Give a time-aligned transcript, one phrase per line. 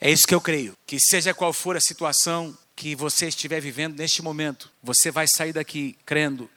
[0.00, 0.74] É isso que eu creio.
[0.86, 5.52] Que seja qual for a situação que você estiver vivendo neste momento, você vai sair
[5.52, 6.48] daqui crendo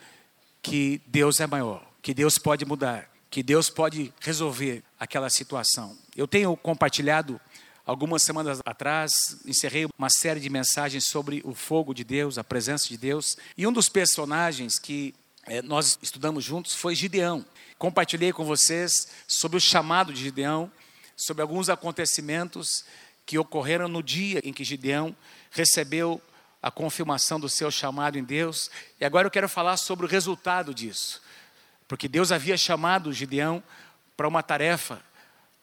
[0.62, 5.98] que Deus é maior, que Deus pode mudar, que Deus pode resolver aquela situação.
[6.16, 7.42] Eu tenho compartilhado
[7.84, 9.12] algumas semanas atrás,
[9.48, 13.66] encerrei uma série de mensagens sobre o fogo de Deus, a presença de Deus, e
[13.66, 15.16] um dos personagens que
[15.48, 17.44] é, nós estudamos juntos foi Gideão.
[17.80, 20.72] Compartilhei com vocês sobre o chamado de Gideão,
[21.18, 22.86] sobre alguns acontecimentos
[23.32, 25.16] que ocorreram no dia em que Gideão
[25.52, 26.22] recebeu
[26.62, 28.70] a confirmação do seu chamado em Deus.
[29.00, 31.22] E agora eu quero falar sobre o resultado disso.
[31.88, 33.64] Porque Deus havia chamado Gideão
[34.18, 35.02] para uma tarefa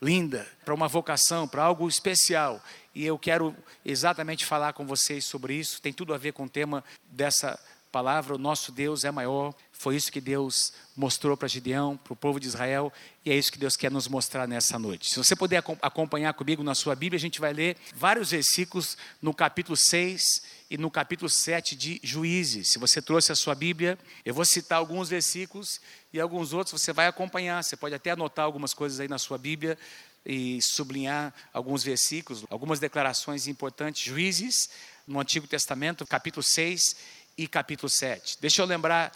[0.01, 2.59] linda, para uma vocação, para algo especial.
[2.95, 3.55] E eu quero
[3.85, 5.83] exatamente falar com vocês sobre isso.
[5.83, 9.55] Tem tudo a ver com o tema dessa palavra: o nosso Deus é maior.
[9.73, 12.93] Foi isso que Deus mostrou para Gideão, para o povo de Israel,
[13.25, 15.09] e é isso que Deus quer nos mostrar nessa noite.
[15.09, 19.33] Se você puder acompanhar comigo na sua Bíblia, a gente vai ler vários versículos no
[19.33, 20.23] capítulo 6
[20.69, 22.73] e no capítulo 7 de Juízes.
[22.73, 25.81] Se você trouxe a sua Bíblia, eu vou citar alguns versículos
[26.13, 27.63] e alguns outros você vai acompanhar.
[27.63, 29.79] Você pode até anotar algumas coisas aí na sua Bíblia
[30.27, 34.03] e sublinhar alguns versículos, algumas declarações importantes.
[34.03, 34.69] Juízes,
[35.07, 36.97] no Antigo Testamento, capítulo 6
[37.39, 38.39] e capítulo 7.
[38.41, 39.13] Deixa eu lembrar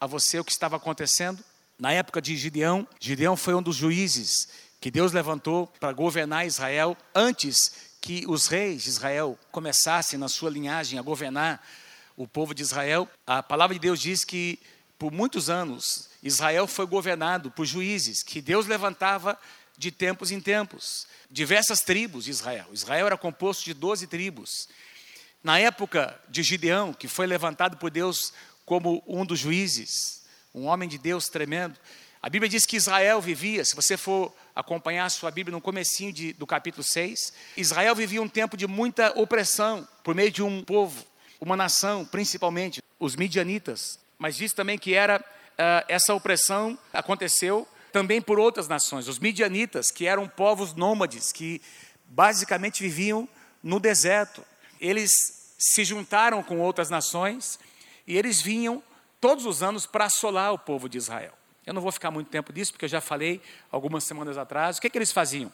[0.00, 1.44] a você o que estava acontecendo
[1.78, 2.88] na época de Gideão.
[2.98, 4.48] Gideão foi um dos juízes
[4.80, 10.48] que Deus levantou para governar Israel antes que os reis de Israel começassem na sua
[10.48, 11.62] linhagem a governar
[12.16, 13.06] o povo de Israel.
[13.26, 14.58] A palavra de Deus diz que
[14.98, 19.38] por muitos anos Israel foi governado por juízes que Deus levantava
[19.76, 21.06] de tempos em tempos.
[21.30, 22.66] Diversas tribos de Israel.
[22.72, 24.68] Israel era composto de 12 tribos.
[25.46, 28.32] Na época de Gideão, que foi levantado por Deus
[28.64, 31.78] como um dos juízes, um homem de Deus tremendo.
[32.20, 36.12] A Bíblia diz que Israel vivia, se você for acompanhar a sua Bíblia no comecinho
[36.12, 40.64] de, do capítulo 6, Israel vivia um tempo de muita opressão por meio de um
[40.64, 41.06] povo,
[41.40, 44.00] uma nação, principalmente os midianitas.
[44.18, 49.92] Mas diz também que era uh, essa opressão aconteceu também por outras nações, os midianitas,
[49.92, 51.62] que eram povos nômades, que
[52.04, 53.28] basicamente viviam
[53.62, 54.44] no deserto.
[54.80, 57.58] Eles se juntaram com outras nações
[58.06, 58.82] e eles vinham
[59.20, 61.32] todos os anos para assolar o povo de Israel.
[61.64, 63.40] Eu não vou ficar muito tempo disso, porque eu já falei
[63.72, 64.78] algumas semanas atrás.
[64.78, 65.52] O que, é que eles faziam?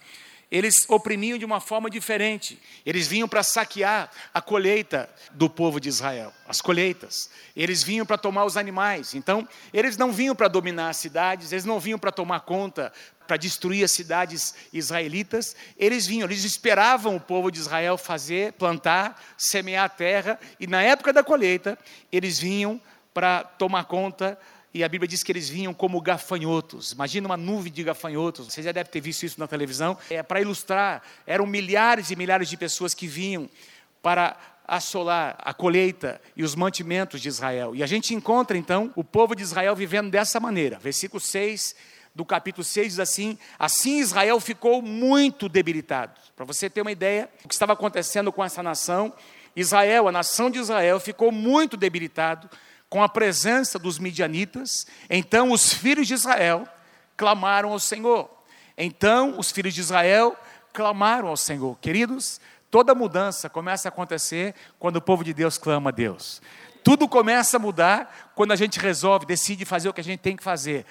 [0.52, 2.60] Eles oprimiam de uma forma diferente.
[2.84, 7.30] Eles vinham para saquear a colheita do povo de Israel, as colheitas.
[7.56, 9.14] Eles vinham para tomar os animais.
[9.14, 12.92] Então, eles não vinham para dominar as cidades, eles não vinham para tomar conta,
[13.26, 15.56] para destruir as cidades israelitas.
[15.78, 20.82] Eles vinham, eles esperavam o povo de Israel fazer, plantar, semear a terra, e na
[20.82, 21.78] época da colheita,
[22.12, 22.78] eles vinham
[23.14, 24.38] para tomar conta
[24.74, 26.92] e a Bíblia diz que eles vinham como gafanhotos.
[26.92, 28.46] Imagina uma nuvem de gafanhotos.
[28.46, 29.98] Você já deve ter visto isso na televisão.
[30.08, 33.50] É para ilustrar, eram milhares e milhares de pessoas que vinham
[34.02, 37.74] para assolar a colheita e os mantimentos de Israel.
[37.74, 40.78] E a gente encontra então o povo de Israel vivendo dessa maneira.
[40.78, 41.74] Versículo 6
[42.14, 46.18] do capítulo 6 diz assim: Assim Israel ficou muito debilitado.
[46.34, 49.12] Para você ter uma ideia do que estava acontecendo com essa nação,
[49.54, 52.48] Israel, a nação de Israel, ficou muito debilitado
[52.92, 56.68] com a presença dos midianitas, então os filhos de Israel
[57.16, 58.28] clamaram ao Senhor.
[58.76, 60.36] Então os filhos de Israel
[60.74, 61.74] clamaram ao Senhor.
[61.80, 62.38] Queridos,
[62.70, 66.42] toda mudança começa a acontecer quando o povo de Deus clama a Deus.
[66.84, 70.36] Tudo começa a mudar quando a gente resolve, decide fazer o que a gente tem
[70.36, 70.84] que fazer.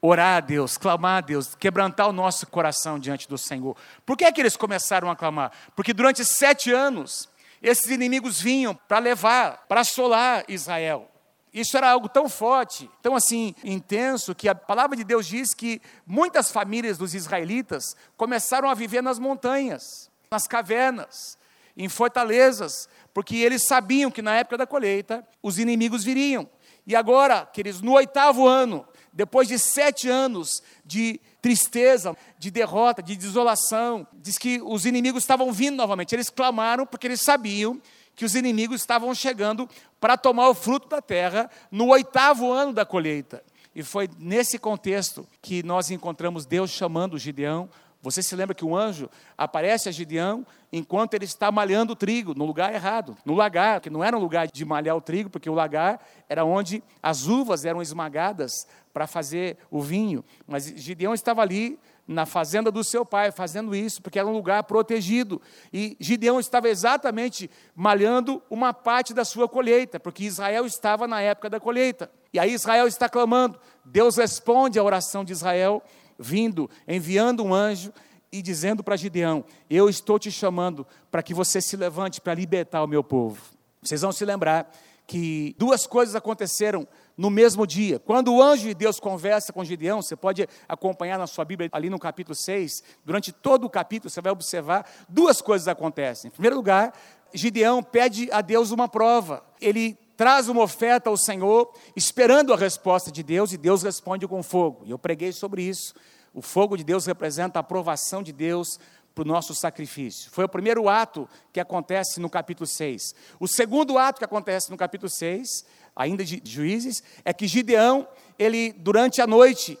[0.00, 3.76] Orar a Deus, clamar a Deus, quebrantar o nosso coração diante do Senhor.
[4.06, 5.50] Por que é que eles começaram a clamar?
[5.74, 7.28] Porque durante sete anos,
[7.60, 11.09] esses inimigos vinham para levar, para assolar Israel.
[11.52, 15.82] Isso era algo tão forte, tão assim intenso, que a palavra de Deus diz que
[16.06, 21.36] muitas famílias dos israelitas começaram a viver nas montanhas, nas cavernas,
[21.76, 26.48] em fortalezas, porque eles sabiam que na época da colheita os inimigos viriam.
[26.86, 33.16] E agora, queridos, no oitavo ano, depois de sete anos de tristeza, de derrota, de
[33.16, 36.14] desolação, diz que os inimigos estavam vindo novamente.
[36.14, 37.80] Eles clamaram porque eles sabiam
[38.20, 39.66] que os inimigos estavam chegando
[39.98, 43.42] para tomar o fruto da terra no oitavo ano da colheita.
[43.74, 47.66] E foi nesse contexto que nós encontramos Deus chamando Gideão.
[48.02, 49.08] Você se lembra que o anjo
[49.38, 53.88] aparece a Gideão enquanto ele está malhando o trigo, no lugar errado, no lagar, que
[53.88, 57.64] não era um lugar de malhar o trigo, porque o lagar era onde as uvas
[57.64, 60.22] eram esmagadas para fazer o vinho.
[60.46, 61.78] Mas Gideão estava ali
[62.10, 65.40] na fazenda do seu pai, fazendo isso, porque era um lugar protegido.
[65.72, 71.48] E Gideão estava exatamente malhando uma parte da sua colheita, porque Israel estava na época
[71.48, 72.10] da colheita.
[72.32, 73.60] E aí Israel está clamando.
[73.84, 75.80] Deus responde à oração de Israel,
[76.18, 77.92] vindo, enviando um anjo,
[78.32, 82.82] e dizendo para Gideão: Eu estou te chamando para que você se levante para libertar
[82.82, 83.40] o meu povo.
[83.80, 84.70] Vocês vão se lembrar
[85.06, 86.86] que duas coisas aconteceram
[87.16, 87.98] no mesmo dia.
[87.98, 91.90] Quando o anjo de Deus conversa com Gideão, você pode acompanhar na sua Bíblia ali
[91.90, 96.28] no capítulo 6, durante todo o capítulo você vai observar duas coisas acontecem.
[96.28, 96.92] Em primeiro lugar,
[97.32, 99.42] Gideão pede a Deus uma prova.
[99.60, 104.42] Ele traz uma oferta ao Senhor, esperando a resposta de Deus, e Deus responde com
[104.42, 104.82] fogo.
[104.84, 105.94] E eu preguei sobre isso.
[106.32, 108.78] O fogo de Deus representa a aprovação de Deus
[109.20, 110.30] para o nosso sacrifício.
[110.30, 113.14] Foi o primeiro ato que acontece no capítulo 6.
[113.38, 118.08] O segundo ato que acontece no capítulo 6, ainda de Juízes, é que Gideão,
[118.38, 119.78] ele durante a noite,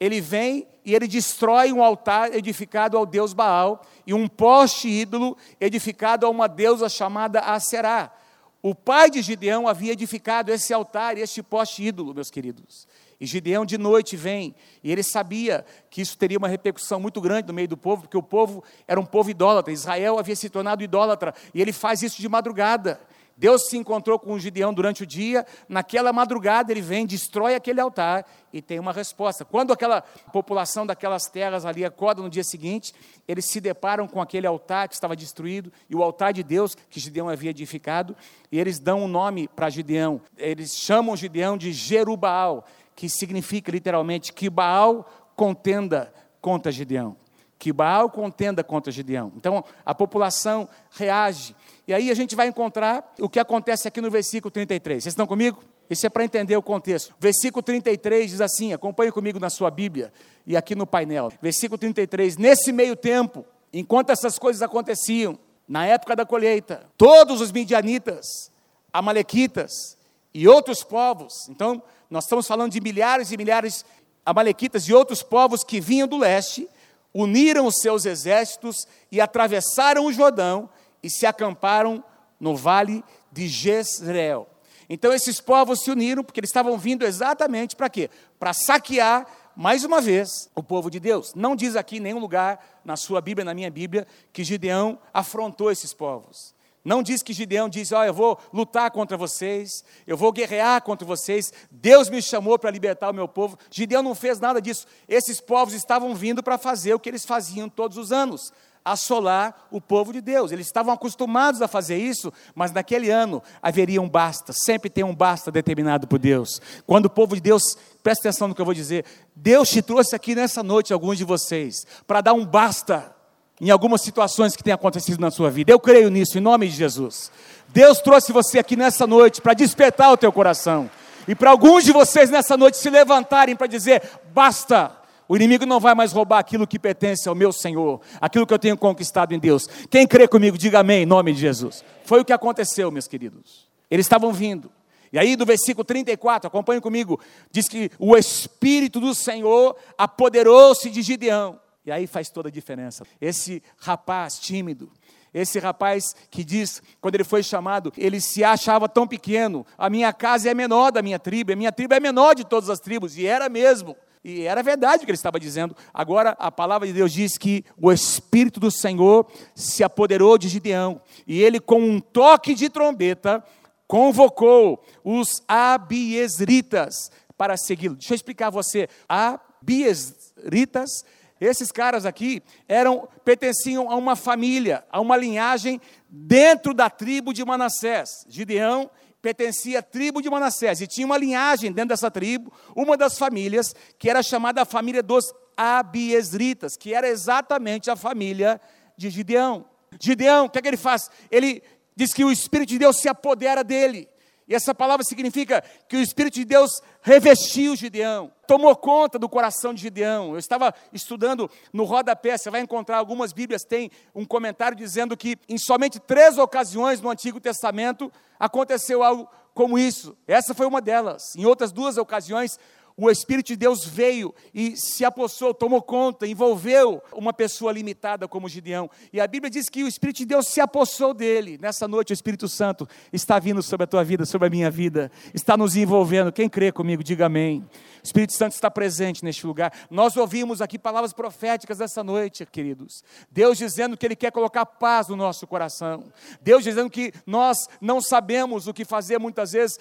[0.00, 5.36] ele vem e ele destrói um altar edificado ao deus Baal e um poste ídolo
[5.60, 8.12] edificado a uma deusa chamada Aserá.
[8.60, 12.88] O pai de Gideão havia edificado esse altar e este poste ídolo, meus queridos.
[13.20, 17.48] E Gideão de noite vem, e ele sabia que isso teria uma repercussão muito grande
[17.48, 20.82] no meio do povo, porque o povo era um povo idólatra, Israel havia se tornado
[20.82, 22.98] idólatra, e ele faz isso de madrugada.
[23.40, 28.26] Deus se encontrou com Gideão durante o dia, naquela madrugada ele vem, destrói aquele altar
[28.52, 29.46] e tem uma resposta.
[29.46, 32.92] Quando aquela população daquelas terras ali acorda no dia seguinte,
[33.26, 37.00] eles se deparam com aquele altar que estava destruído e o altar de Deus que
[37.00, 38.14] Gideão havia edificado,
[38.52, 40.20] e eles dão um nome para Gideão.
[40.36, 42.66] Eles chamam Gideão de Jerubal,
[43.00, 47.16] que significa literalmente que Baal contenda contra Gideão.
[47.58, 49.32] Que Baal contenda contra Gideão.
[49.38, 51.56] Então a população reage.
[51.88, 55.02] E aí a gente vai encontrar o que acontece aqui no versículo 33.
[55.02, 55.64] Vocês estão comigo?
[55.88, 57.14] Isso é para entender o contexto.
[57.18, 60.12] Versículo 33 diz assim: acompanhe comigo na sua Bíblia
[60.46, 61.32] e aqui no painel.
[61.40, 62.36] Versículo 33.
[62.36, 68.52] Nesse meio tempo, enquanto essas coisas aconteciam, na época da colheita, todos os midianitas,
[68.92, 69.96] amalequitas
[70.34, 73.84] e outros povos, então nós estamos falando de milhares e milhares
[74.26, 76.68] amalequitas e outros povos que vinham do leste,
[77.14, 80.68] uniram os seus exércitos e atravessaram o Jordão
[81.02, 82.04] e se acamparam
[82.38, 84.48] no vale de Jezreel.
[84.88, 88.10] Então esses povos se uniram porque eles estavam vindo exatamente para quê?
[88.38, 91.32] Para saquear mais uma vez o povo de Deus.
[91.34, 95.70] Não diz aqui em nenhum lugar na sua Bíblia, na minha Bíblia, que Gideão afrontou
[95.70, 96.54] esses povos.
[96.84, 100.82] Não diz que Gideão disse: Ó, oh, eu vou lutar contra vocês, eu vou guerrear
[100.82, 103.58] contra vocês, Deus me chamou para libertar o meu povo.
[103.70, 104.86] Gideão não fez nada disso.
[105.06, 108.50] Esses povos estavam vindo para fazer o que eles faziam todos os anos:
[108.82, 110.52] assolar o povo de Deus.
[110.52, 115.14] Eles estavam acostumados a fazer isso, mas naquele ano haveria um basta, sempre tem um
[115.14, 116.62] basta determinado por Deus.
[116.86, 119.04] Quando o povo de Deus, presta atenção no que eu vou dizer,
[119.36, 123.19] Deus te trouxe aqui nessa noite, alguns de vocês, para dar um basta
[123.60, 125.70] em algumas situações que têm acontecido na sua vida.
[125.70, 127.30] Eu creio nisso, em nome de Jesus.
[127.68, 130.90] Deus trouxe você aqui nessa noite para despertar o teu coração.
[131.28, 134.02] E para alguns de vocês nessa noite se levantarem para dizer:
[134.32, 134.90] basta,
[135.28, 138.58] o inimigo não vai mais roubar aquilo que pertence ao meu Senhor, aquilo que eu
[138.58, 139.68] tenho conquistado em Deus.
[139.88, 141.84] Quem crê comigo, diga amém, em nome de Jesus.
[142.04, 143.68] Foi o que aconteceu, meus queridos.
[143.90, 144.70] Eles estavam vindo.
[145.12, 147.20] E aí, do versículo 34, acompanhe comigo,
[147.50, 151.58] diz que o Espírito do Senhor apoderou-se de Gideão.
[151.84, 153.04] E aí faz toda a diferença.
[153.20, 154.92] Esse rapaz tímido,
[155.32, 159.64] esse rapaz que diz, quando ele foi chamado, ele se achava tão pequeno.
[159.78, 162.68] A minha casa é menor da minha tribo, a minha tribo é menor de todas
[162.68, 163.96] as tribos, e era mesmo.
[164.22, 165.74] E era verdade o que ele estava dizendo.
[165.94, 171.00] Agora a palavra de Deus diz que o Espírito do Senhor se apoderou de Gideão,
[171.26, 173.42] e ele, com um toque de trombeta,
[173.86, 177.94] convocou os abiesritas para segui-lo.
[177.94, 178.88] Deixa eu explicar a você.
[179.08, 181.04] Abiesritas
[181.40, 187.44] esses caras aqui eram pertenciam a uma família, a uma linhagem dentro da tribo de
[187.44, 188.10] Manassés.
[188.28, 188.90] Gideão
[189.22, 193.74] pertencia à tribo de Manassés e tinha uma linhagem dentro dessa tribo, uma das famílias
[193.98, 198.60] que era chamada a família dos Abiesritas, que era exatamente a família
[198.96, 199.66] de Gideão.
[200.00, 201.10] Gideão, o que é que ele faz?
[201.30, 201.62] Ele
[201.94, 204.08] diz que o Espírito de Deus se apodera dele.
[204.50, 209.72] E essa palavra significa que o Espírito de Deus revestiu Gideão, tomou conta do coração
[209.72, 210.32] de Gideão.
[210.32, 215.38] Eu estava estudando no rodapé, você vai encontrar algumas Bíblias, tem um comentário dizendo que
[215.48, 220.16] em somente três ocasiões no Antigo Testamento aconteceu algo como isso.
[220.26, 221.36] Essa foi uma delas.
[221.36, 222.58] Em outras duas ocasiões,
[223.00, 228.48] o Espírito de Deus veio e se apossou, tomou conta, envolveu uma pessoa limitada como
[228.48, 228.90] Gideão.
[229.12, 231.58] E a Bíblia diz que o Espírito de Deus se apossou dele.
[231.60, 235.10] Nessa noite, o Espírito Santo está vindo sobre a tua vida, sobre a minha vida,
[235.32, 236.30] está nos envolvendo.
[236.30, 237.60] Quem crê comigo, diga amém.
[237.60, 239.72] O Espírito Santo está presente neste lugar.
[239.90, 243.02] Nós ouvimos aqui palavras proféticas essa noite, queridos.
[243.30, 246.04] Deus dizendo que Ele quer colocar paz no nosso coração.
[246.40, 249.78] Deus dizendo que nós não sabemos o que fazer muitas vezes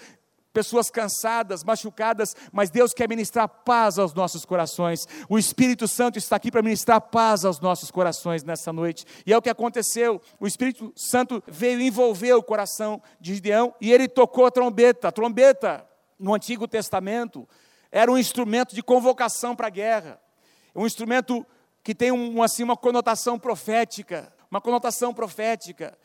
[0.53, 5.07] pessoas cansadas, machucadas, mas Deus quer ministrar paz aos nossos corações.
[5.27, 9.05] O Espírito Santo está aqui para ministrar paz aos nossos corações nessa noite.
[9.25, 10.21] E é o que aconteceu.
[10.39, 15.07] O Espírito Santo veio envolver o coração de Gideão e ele tocou a trombeta.
[15.09, 15.87] A trombeta,
[16.17, 17.47] no Antigo Testamento,
[17.91, 20.19] era um instrumento de convocação para a guerra.
[20.75, 21.45] Um instrumento
[21.83, 24.31] que tem um, assim, uma conotação profética.
[24.49, 25.97] Uma conotação profética.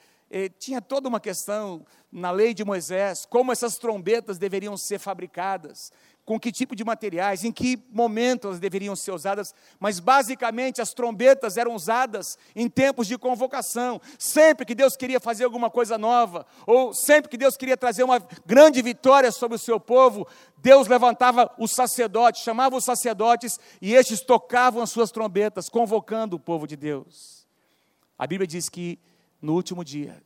[0.58, 5.92] Tinha toda uma questão na lei de Moisés, como essas trombetas deveriam ser fabricadas,
[6.24, 10.94] com que tipo de materiais, em que momento elas deveriam ser usadas, mas basicamente as
[10.94, 16.46] trombetas eram usadas em tempos de convocação, sempre que Deus queria fazer alguma coisa nova,
[16.66, 20.26] ou sempre que Deus queria trazer uma grande vitória sobre o seu povo,
[20.56, 26.40] Deus levantava os sacerdotes, chamava os sacerdotes e estes tocavam as suas trombetas, convocando o
[26.40, 27.46] povo de Deus.
[28.18, 28.98] A Bíblia diz que
[29.44, 30.22] no último dia,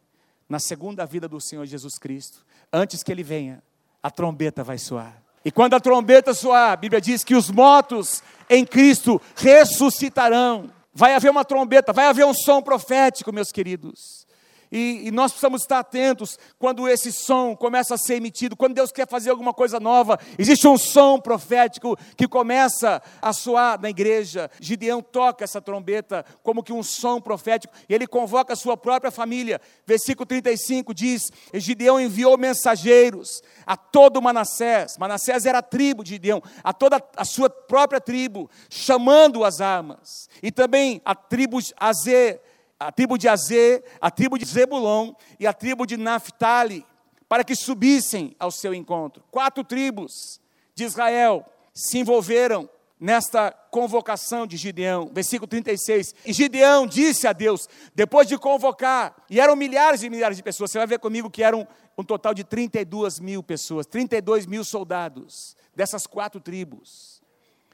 [0.49, 3.63] na segunda vida do Senhor Jesus Cristo, antes que ele venha,
[4.03, 5.23] a trombeta vai soar.
[5.45, 10.71] E quando a trombeta soar, a Bíblia diz que os mortos em Cristo ressuscitarão.
[10.93, 14.28] Vai haver uma trombeta, vai haver um som profético, meus queridos.
[14.71, 18.93] E, e, nós precisamos estar atentos quando esse som começa a ser emitido, quando Deus
[18.93, 24.51] quer fazer alguma coisa nova, existe um som profético que começa a soar na igreja.
[24.61, 29.11] Gideão toca essa trombeta como que um som profético, e ele convoca a sua própria
[29.11, 29.61] família.
[29.87, 36.43] Versículo 35 diz: Gideão enviou mensageiros a todo Manassés, Manassés era a tribo de Gideão,
[36.63, 42.41] a toda a sua própria tribo, chamando as armas, e também a tribo Azer
[42.79, 46.87] a tribo de Azê, a tribo de Zebulon e a tribo de Naphtali,
[47.29, 49.23] para que subissem ao seu encontro.
[49.31, 50.41] Quatro tribos
[50.75, 51.45] de Israel
[51.75, 52.69] se envolveram
[53.01, 55.11] nesta convocação de Gideão.
[55.13, 56.15] Versículo 36.
[56.25, 60.71] E Gideão disse a Deus, depois de convocar, e eram milhares e milhares de pessoas,
[60.71, 61.67] você vai ver comigo que eram
[61.97, 67.21] um total de 32 mil pessoas, 32 mil soldados dessas quatro tribos.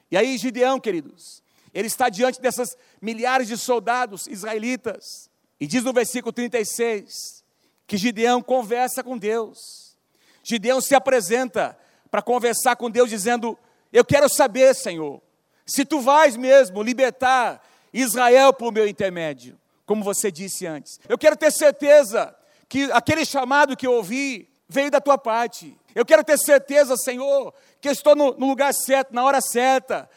[0.09, 1.43] E aí, Gideão, queridos,
[1.75, 5.29] ele está diante dessas milhares de soldados israelitas.
[5.59, 7.43] E diz no versículo 36
[7.85, 9.95] que Gideão conversa com Deus.
[10.41, 11.77] Gideão se apresenta
[12.09, 13.59] para conversar com Deus, dizendo:
[13.91, 15.21] Eu quero saber, Senhor,
[15.65, 17.61] se tu vais mesmo libertar
[17.93, 20.99] Israel por meu intermédio, como você disse antes.
[21.09, 22.33] Eu quero ter certeza
[22.69, 25.77] que aquele chamado que eu ouvi veio da tua parte.
[25.93, 30.09] Eu quero ter certeza, Senhor, que estou no, no lugar certo, na hora certa,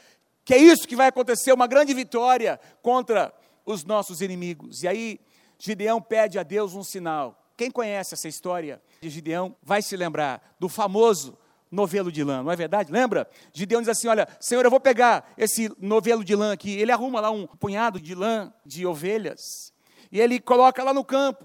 [0.49, 3.35] que é isso que vai acontecer, uma grande vitória contra
[3.67, 4.83] os nossos inimigos.
[4.83, 5.21] E aí,
[5.59, 7.39] Gideão pede a Deus um sinal.
[7.55, 11.37] Quem conhece essa história de Gideão vai se lembrar do famoso
[11.71, 12.91] novelo de lã, não é verdade?
[12.91, 13.29] Lembra?
[13.53, 16.81] Gideão diz assim: Olha, Senhor, eu vou pegar esse novelo de lã aqui.
[16.81, 19.71] Ele arruma lá um punhado de lã de ovelhas
[20.11, 21.45] e ele coloca lá no campo.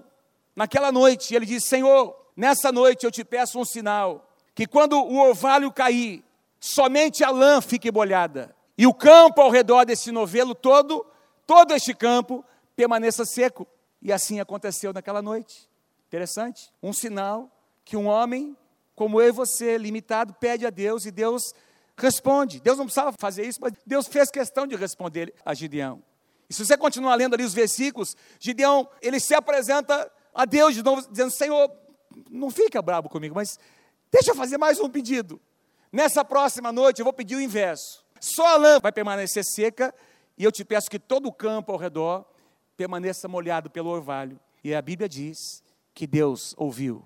[0.56, 5.18] Naquela noite, ele diz: Senhor, nessa noite eu te peço um sinal, que quando o
[5.18, 6.24] orvalho cair,
[6.58, 11.06] somente a lã fique molhada e o campo ao redor desse novelo todo,
[11.46, 13.66] todo este campo, permaneça seco.
[14.02, 15.68] E assim aconteceu naquela noite.
[16.06, 16.72] Interessante.
[16.82, 17.50] Um sinal
[17.84, 18.56] que um homem
[18.94, 21.52] como eu e você, limitado, pede a Deus e Deus
[21.96, 22.60] responde.
[22.60, 26.02] Deus não precisava fazer isso, mas Deus fez questão de responder a Gideão.
[26.48, 30.82] E se você continuar lendo ali os versículos, Gideão, ele se apresenta a Deus de
[30.82, 31.70] novo, dizendo: Senhor,
[32.30, 33.58] não fica bravo comigo, mas
[34.12, 35.40] deixa eu fazer mais um pedido.
[35.90, 38.03] Nessa próxima noite eu vou pedir o inverso.
[38.20, 39.94] Só a lã vai permanecer seca,
[40.36, 42.24] e eu te peço que todo o campo ao redor
[42.76, 44.38] permaneça molhado pelo orvalho.
[44.62, 47.04] E a Bíblia diz que Deus ouviu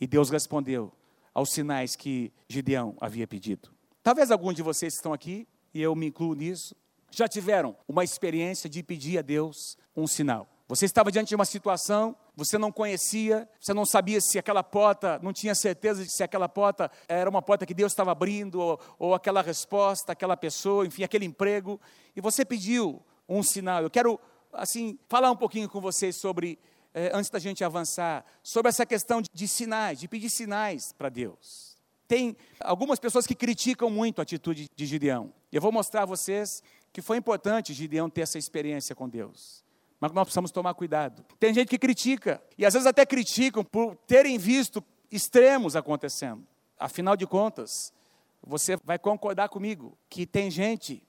[0.00, 0.92] e Deus respondeu
[1.32, 3.70] aos sinais que Gideão havia pedido.
[4.02, 6.74] Talvez alguns de vocês que estão aqui, e eu me incluo nisso,
[7.10, 10.48] já tiveram uma experiência de pedir a Deus um sinal.
[10.66, 15.20] Você estava diante de uma situação, você não conhecia, você não sabia se aquela porta,
[15.22, 18.80] não tinha certeza de se aquela porta era uma porta que Deus estava abrindo, ou,
[18.98, 21.78] ou aquela resposta, aquela pessoa, enfim, aquele emprego,
[22.16, 23.82] e você pediu um sinal.
[23.82, 24.18] Eu quero,
[24.54, 26.58] assim, falar um pouquinho com vocês sobre,
[26.94, 31.10] eh, antes da gente avançar, sobre essa questão de, de sinais, de pedir sinais para
[31.10, 31.76] Deus.
[32.08, 35.30] Tem algumas pessoas que criticam muito a atitude de Gideão.
[35.52, 39.63] Eu vou mostrar a vocês que foi importante Gideão ter essa experiência com Deus.
[40.04, 41.24] Mas nós precisamos tomar cuidado.
[41.40, 46.46] Tem gente que critica, e às vezes até criticam por terem visto extremos acontecendo.
[46.78, 47.90] Afinal de contas,
[48.42, 51.02] você vai concordar comigo que tem gente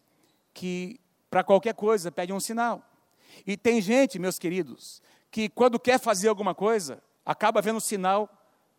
[0.53, 0.97] que,
[1.29, 2.89] para qualquer coisa, pede um sinal.
[3.45, 8.29] E tem gente, meus queridos, que quando quer fazer alguma coisa, acaba vendo sinal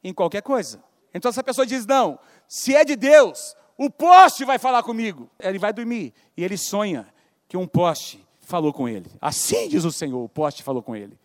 [0.03, 0.83] em qualquer coisa.
[1.13, 2.19] Então essa pessoa diz: não,
[2.49, 5.29] se é de Deus, o poste vai falar comigo.
[5.39, 7.07] Ele vai dormir e ele sonha
[7.47, 9.11] que um poste falou com ele.
[9.21, 11.19] Assim diz o Senhor, o poste falou com ele.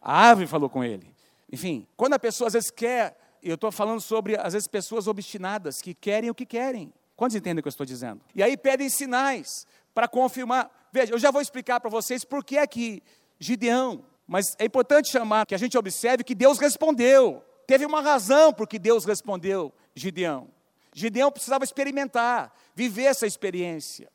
[0.00, 1.12] A árvore falou com ele.
[1.50, 5.80] Enfim, quando a pessoa às vezes quer eu estou falando sobre, às vezes, pessoas obstinadas
[5.80, 6.92] que querem o que querem.
[7.16, 8.20] Quantos entendem o que eu estou dizendo?
[8.34, 10.70] E aí pedem sinais para confirmar.
[10.92, 13.02] Veja, eu já vou explicar para vocês por que é que
[13.38, 17.42] Gideão, mas é importante chamar que a gente observe que Deus respondeu.
[17.66, 20.48] Teve uma razão por que Deus respondeu Gideão.
[20.92, 24.10] Gideão precisava experimentar, viver essa experiência.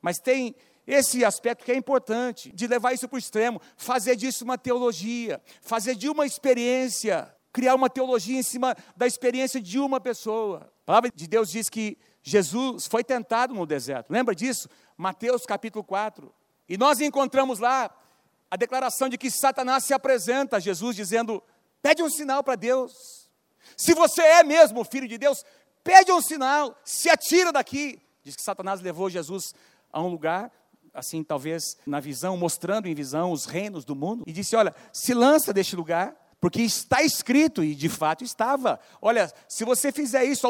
[0.00, 0.54] Mas tem
[0.90, 5.40] esse aspecto que é importante, de levar isso para o extremo, fazer disso uma teologia,
[5.62, 10.72] fazer de uma experiência, criar uma teologia em cima da experiência de uma pessoa.
[10.82, 14.10] A palavra de Deus diz que Jesus foi tentado no deserto.
[14.10, 14.68] Lembra disso?
[14.96, 16.34] Mateus capítulo 4.
[16.68, 17.88] E nós encontramos lá
[18.50, 21.40] a declaração de que Satanás se apresenta a Jesus dizendo:
[21.80, 23.30] pede um sinal para Deus.
[23.76, 25.44] Se você é mesmo filho de Deus,
[25.84, 28.02] pede um sinal, se atira daqui.
[28.24, 29.54] Diz que Satanás levou Jesus
[29.92, 30.50] a um lugar,
[30.94, 35.14] assim, talvez na visão, mostrando em visão os reinos do mundo, e disse: Olha, se
[35.14, 38.78] lança deste lugar, porque está escrito, e de fato estava.
[39.00, 40.46] Olha, se você fizer isso,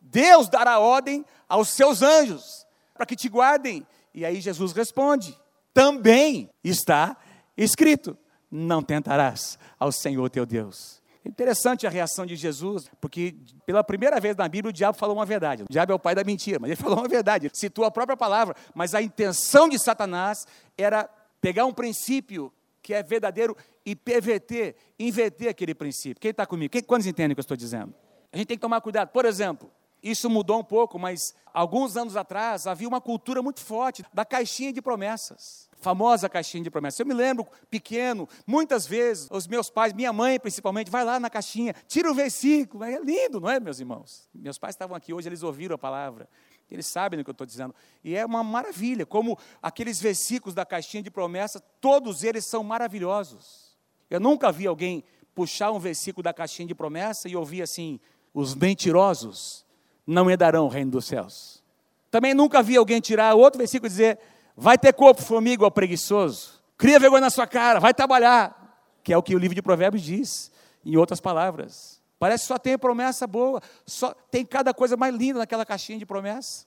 [0.00, 3.86] Deus dará ordem aos seus anjos para que te guardem.
[4.14, 5.38] E aí Jesus responde:
[5.72, 7.16] Também está
[7.56, 8.16] escrito:
[8.50, 11.01] Não tentarás ao Senhor teu Deus.
[11.24, 15.24] Interessante a reação de Jesus, porque pela primeira vez na Bíblia o diabo falou uma
[15.24, 15.62] verdade.
[15.62, 17.90] O diabo é o pai da mentira, mas ele falou uma verdade, ele citou a
[17.90, 21.08] própria palavra, mas a intenção de Satanás era
[21.40, 22.52] pegar um princípio
[22.82, 26.20] que é verdadeiro e perverter, inverter aquele princípio.
[26.20, 26.72] Quem está comigo?
[26.72, 27.94] Quem, quantos entendem o que eu estou dizendo?
[28.32, 29.10] A gente tem que tomar cuidado.
[29.10, 29.70] Por exemplo,
[30.02, 34.72] isso mudou um pouco, mas alguns anos atrás havia uma cultura muito forte da caixinha
[34.72, 37.00] de promessas famosa caixinha de promessas.
[37.00, 41.28] Eu me lembro, pequeno, muitas vezes, os meus pais, minha mãe principalmente, vai lá na
[41.28, 44.28] caixinha, tira o versículo, é lindo, não é, meus irmãos?
[44.32, 46.28] Meus pais estavam aqui hoje, eles ouviram a palavra,
[46.70, 50.64] eles sabem do que eu estou dizendo, e é uma maravilha, como aqueles versículos da
[50.64, 53.76] caixinha de promessas, todos eles são maravilhosos.
[54.08, 55.04] Eu nunca vi alguém
[55.34, 57.98] puxar um versículo da caixinha de promessa e ouvir assim:
[58.32, 59.64] os mentirosos
[60.06, 61.62] não herdarão o reino dos céus.
[62.10, 64.18] Também nunca vi alguém tirar outro versículo e dizer:
[64.56, 66.62] Vai ter corpo formiga, ó preguiçoso.
[66.76, 68.58] Cria vergonha na sua cara, vai trabalhar.
[69.02, 70.52] Que é o que o livro de Provérbios diz,
[70.84, 72.00] em outras palavras.
[72.18, 76.06] Parece que só tem promessa boa, só tem cada coisa mais linda naquela caixinha de
[76.06, 76.66] promessa.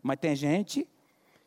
[0.00, 0.88] Mas tem gente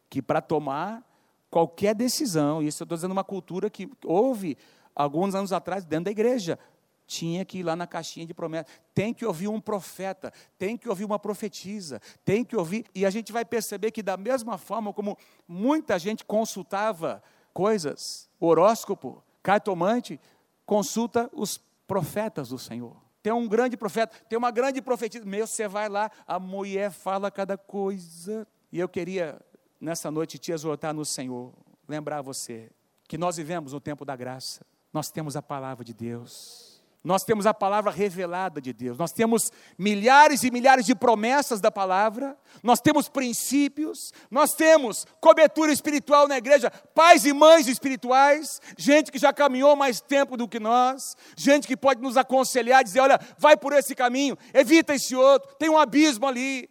[0.10, 1.04] que para tomar
[1.50, 4.58] qualquer decisão, isso eu estou dizendo uma cultura que houve
[4.94, 6.60] alguns anos atrás dentro da igreja,
[7.06, 8.66] tinha que ir lá na caixinha de promessa.
[8.94, 12.86] Tem que ouvir um profeta, tem que ouvir uma profetisa, tem que ouvir.
[12.94, 17.22] E a gente vai perceber que, da mesma forma como muita gente consultava
[17.54, 20.20] coisas, horóscopo, cartomante,
[20.66, 22.96] consulta os profetas do Senhor.
[23.22, 25.26] Tem um grande profeta, tem uma grande profetisa.
[25.26, 28.48] Meu, você vai lá, a mulher fala cada coisa.
[28.72, 29.40] E eu queria,
[29.80, 31.54] nessa noite, te exortar no Senhor,
[31.88, 32.70] lembrar você
[33.08, 34.66] que nós vivemos no tempo da graça.
[34.92, 36.75] Nós temos a palavra de Deus
[37.06, 41.70] nós temos a palavra revelada de Deus, nós temos milhares e milhares de promessas da
[41.70, 49.12] palavra, nós temos princípios, nós temos cobertura espiritual na igreja, pais e mães espirituais, gente
[49.12, 53.20] que já caminhou mais tempo do que nós, gente que pode nos aconselhar, dizer: olha,
[53.38, 56.68] vai por esse caminho, evita esse outro, tem um abismo ali,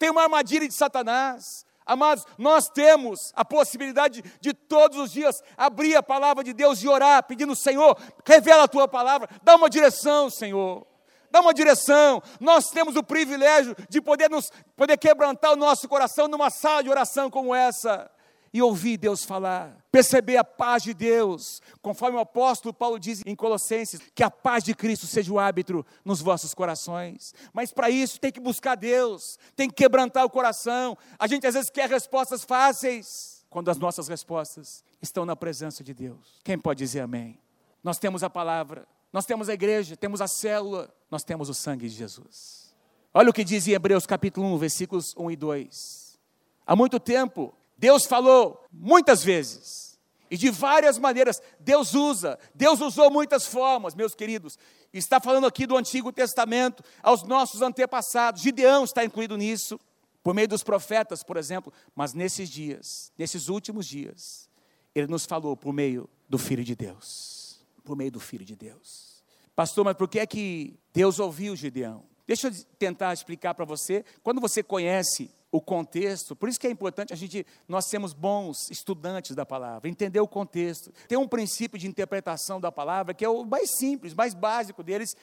[0.00, 1.64] tem uma armadilha de Satanás.
[1.86, 6.88] Amados, nós temos a possibilidade de, todos os dias abrir a palavra de Deus e
[6.88, 10.84] orar, pedindo, Senhor, revela a tua palavra, dá uma direção, Senhor.
[11.30, 12.22] Dá uma direção.
[12.40, 16.90] Nós temos o privilégio de poder, nos, poder quebrantar o nosso coração numa sala de
[16.90, 18.10] oração como essa
[18.56, 23.36] e ouvir Deus falar, perceber a paz de Deus, conforme o apóstolo Paulo diz em
[23.36, 27.34] Colossenses, que a paz de Cristo seja o árbitro nos vossos corações.
[27.52, 30.96] Mas para isso tem que buscar Deus, tem que quebrantar o coração.
[31.18, 35.92] A gente às vezes quer respostas fáceis, quando as nossas respostas estão na presença de
[35.92, 36.40] Deus.
[36.42, 37.38] Quem pode dizer amém?
[37.84, 41.90] Nós temos a palavra, nós temos a igreja, temos a célula, nós temos o sangue
[41.90, 42.74] de Jesus.
[43.12, 46.18] Olha o que diz em Hebreus capítulo 1, versículos 1 e 2.
[46.66, 49.86] Há muito tempo Deus falou muitas vezes
[50.30, 51.40] e de várias maneiras.
[51.60, 54.58] Deus usa, Deus usou muitas formas, meus queridos.
[54.92, 58.42] Está falando aqui do Antigo Testamento aos nossos antepassados.
[58.42, 59.78] Gideão está incluído nisso,
[60.22, 61.72] por meio dos profetas, por exemplo.
[61.94, 64.48] Mas nesses dias, nesses últimos dias,
[64.94, 67.64] ele nos falou por meio do Filho de Deus.
[67.84, 69.22] Por meio do Filho de Deus.
[69.54, 72.04] Pastor, mas por que é que Deus ouviu Gideão?
[72.26, 74.04] Deixa eu tentar explicar para você.
[74.22, 76.34] Quando você conhece o contexto.
[76.34, 80.28] Por isso que é importante a gente nós sermos bons estudantes da palavra, entender o
[80.28, 80.92] contexto.
[81.08, 85.16] Tem um princípio de interpretação da palavra que é o mais simples, mais básico deles,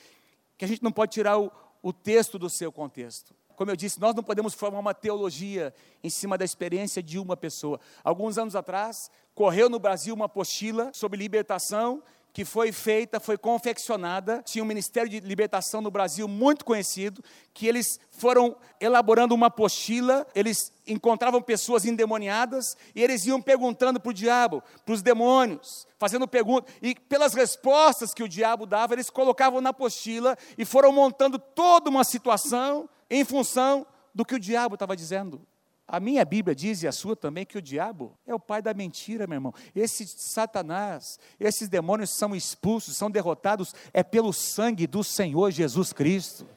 [0.57, 3.35] que a gente não pode tirar o, o texto do seu contexto.
[3.55, 7.37] Como eu disse, nós não podemos formar uma teologia em cima da experiência de uma
[7.37, 7.79] pessoa.
[8.03, 12.01] Alguns anos atrás, correu no Brasil uma apostila sobre libertação
[12.33, 14.41] que foi feita, foi confeccionada.
[14.43, 20.25] Tinha um ministério de libertação no Brasil muito conhecido, que eles foram elaborando uma apostila,
[20.33, 26.27] eles encontravam pessoas endemoniadas e eles iam perguntando para o diabo, para os demônios, fazendo
[26.27, 31.37] perguntas, e pelas respostas que o diabo dava, eles colocavam na apostila e foram montando
[31.37, 35.45] toda uma situação em função do que o diabo estava dizendo.
[35.87, 38.73] A minha Bíblia diz, e a sua também, que o diabo é o pai da
[38.73, 39.53] mentira, meu irmão.
[39.75, 46.47] Esse Satanás, esses demônios são expulsos, são derrotados, é pelo sangue do Senhor Jesus Cristo.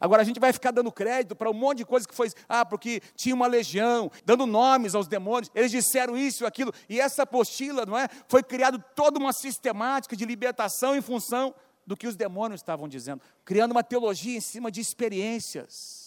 [0.00, 2.64] Agora a gente vai ficar dando crédito para um monte de coisa que foi, ah,
[2.64, 7.84] porque tinha uma legião, dando nomes aos demônios, eles disseram isso aquilo, e essa apostila,
[7.84, 8.06] não é?
[8.28, 11.54] Foi criado toda uma sistemática de libertação em função
[11.86, 16.05] do que os demônios estavam dizendo, criando uma teologia em cima de experiências.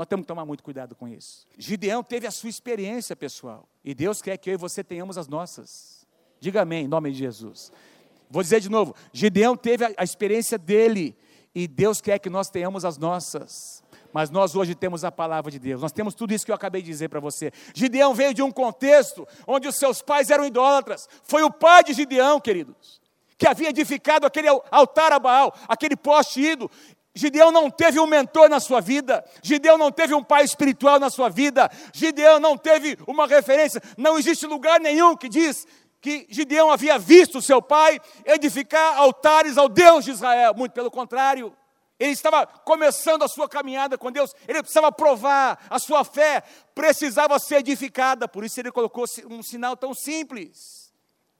[0.00, 1.46] Nós temos que tomar muito cuidado com isso.
[1.58, 3.68] Gideão teve a sua experiência pessoal.
[3.84, 6.06] E Deus quer que eu e você tenhamos as nossas.
[6.40, 7.70] Diga amém, em nome de Jesus.
[8.30, 11.14] Vou dizer de novo: Gideão teve a, experiência dele.
[11.54, 13.84] E Deus quer que nós tenhamos as nossas.
[14.10, 15.82] Mas nós hoje temos a palavra de Deus.
[15.82, 17.52] Nós temos tudo isso que eu acabei de dizer para você.
[17.74, 21.10] Gideão veio de um contexto onde os seus pais eram idólatras.
[21.24, 23.02] Foi o pai de Gideão, queridos,
[23.36, 26.70] que havia edificado aquele altar a Baal, aquele poste ídolo.
[27.14, 31.10] Gideão não teve um mentor na sua vida, Gideão não teve um pai espiritual na
[31.10, 35.66] sua vida, Gideão não teve uma referência, não existe lugar nenhum que diz
[36.00, 41.54] que Gideão havia visto seu pai edificar altares ao Deus de Israel, muito pelo contrário.
[41.98, 46.42] Ele estava começando a sua caminhada com Deus, ele precisava provar, a sua fé
[46.74, 50.90] precisava ser edificada, por isso ele colocou um sinal tão simples.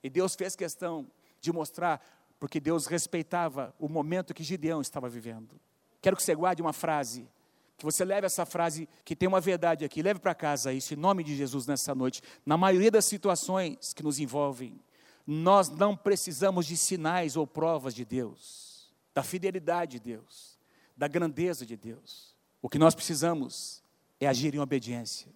[0.03, 1.07] E Deus fez questão
[1.39, 1.99] de mostrar
[2.41, 5.61] porque Deus respeitava o momento que Gideão estava vivendo.
[6.01, 7.29] Quero que você guarde uma frase,
[7.77, 10.97] que você leve essa frase, que tem uma verdade aqui, leve para casa isso, em
[10.97, 12.19] nome de Jesus, nessa noite.
[12.43, 14.81] Na maioria das situações que nos envolvem,
[15.25, 20.57] nós não precisamos de sinais ou provas de Deus, da fidelidade de Deus,
[20.97, 22.35] da grandeza de Deus.
[22.59, 23.83] O que nós precisamos
[24.19, 25.31] é agir em obediência.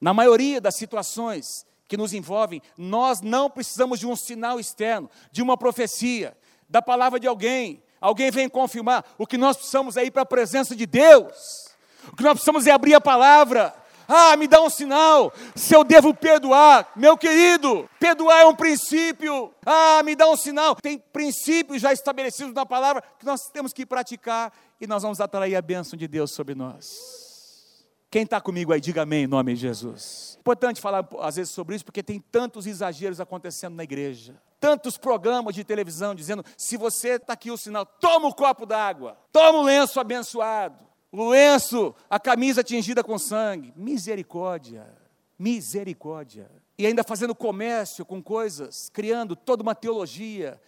[0.00, 5.40] Na maioria das situações que nos envolvem, nós não precisamos de um sinal externo, de
[5.40, 6.36] uma profecia,
[6.68, 7.82] da palavra de alguém.
[8.00, 9.04] Alguém vem confirmar.
[9.16, 11.68] O que nós precisamos é ir para a presença de Deus.
[12.12, 13.74] O que nós precisamos é abrir a palavra.
[14.06, 16.90] Ah, me dá um sinal se eu devo perdoar.
[16.96, 19.52] Meu querido, perdoar é um princípio.
[19.66, 20.74] Ah, me dá um sinal.
[20.76, 25.56] Tem princípios já estabelecidos na palavra que nós temos que praticar e nós vamos atrair
[25.56, 27.27] a bênção de Deus sobre nós.
[28.10, 30.38] Quem está comigo aí, diga amém em nome de Jesus.
[30.40, 34.40] Importante falar às vezes sobre isso, porque tem tantos exageros acontecendo na igreja.
[34.58, 38.64] Tantos programas de televisão dizendo: se você está aqui o sinal, toma o um copo
[38.64, 43.74] d'água, toma o um lenço abençoado, o lenço, a camisa tingida com sangue.
[43.76, 44.86] Misericórdia,
[45.38, 46.50] misericórdia.
[46.78, 50.58] E ainda fazendo comércio com coisas, criando toda uma teologia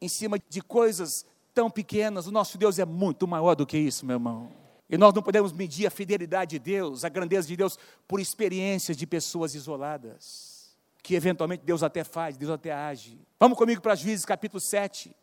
[0.00, 2.26] em cima de coisas tão pequenas.
[2.26, 4.57] O nosso Deus é muito maior do que isso, meu irmão.
[4.88, 8.96] E nós não podemos medir a fidelidade de Deus, a grandeza de Deus, por experiências
[8.96, 13.18] de pessoas isoladas, que eventualmente Deus até faz, Deus até age.
[13.38, 15.14] Vamos comigo para Juízes capítulo 7.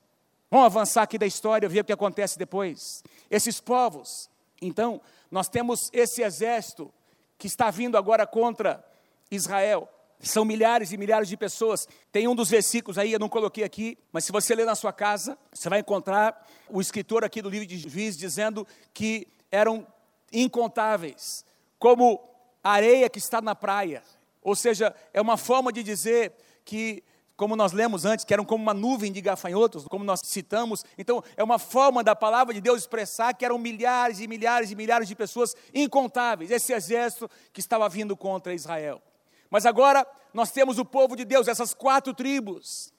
[0.51, 3.03] Vamos avançar aqui da história, ver o que acontece depois.
[3.29, 4.29] Esses povos,
[4.61, 5.01] então,
[5.31, 6.93] nós temos esse exército
[7.37, 8.85] que está vindo agora contra
[9.29, 9.89] Israel.
[10.19, 11.87] São milhares e milhares de pessoas.
[12.11, 14.93] Tem um dos versículos aí, eu não coloquei aqui, mas se você ler na sua
[14.93, 19.87] casa, você vai encontrar o escritor aqui do livro de Juízes dizendo que eram
[20.31, 21.45] incontáveis,
[21.79, 22.19] como
[22.63, 24.03] areia que está na praia.
[24.41, 27.03] Ou seja, é uma forma de dizer que,
[27.37, 30.83] como nós lemos antes, que eram como uma nuvem de gafanhotos, como nós citamos.
[30.97, 34.75] Então, é uma forma da palavra de Deus expressar que eram milhares e milhares e
[34.75, 39.01] milhares de pessoas incontáveis, esse exército que estava vindo contra Israel.
[39.49, 42.91] Mas agora nós temos o povo de Deus, essas quatro tribos,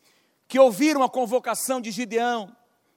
[0.48, 2.54] que ouviram a convocação de Gideão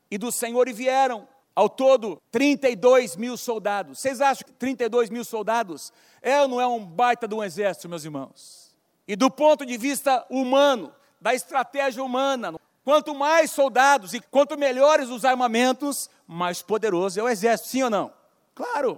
[0.09, 1.27] e do Senhor e vieram.
[1.59, 3.99] Ao todo, 32 mil soldados.
[3.99, 5.91] Vocês acham que 32 mil soldados
[6.21, 8.73] é ou não é um baita de um exército, meus irmãos?
[9.05, 15.09] E do ponto de vista humano, da estratégia humana, quanto mais soldados e quanto melhores
[15.09, 18.13] os armamentos, mais poderoso é o exército, sim ou não?
[18.55, 18.97] Claro.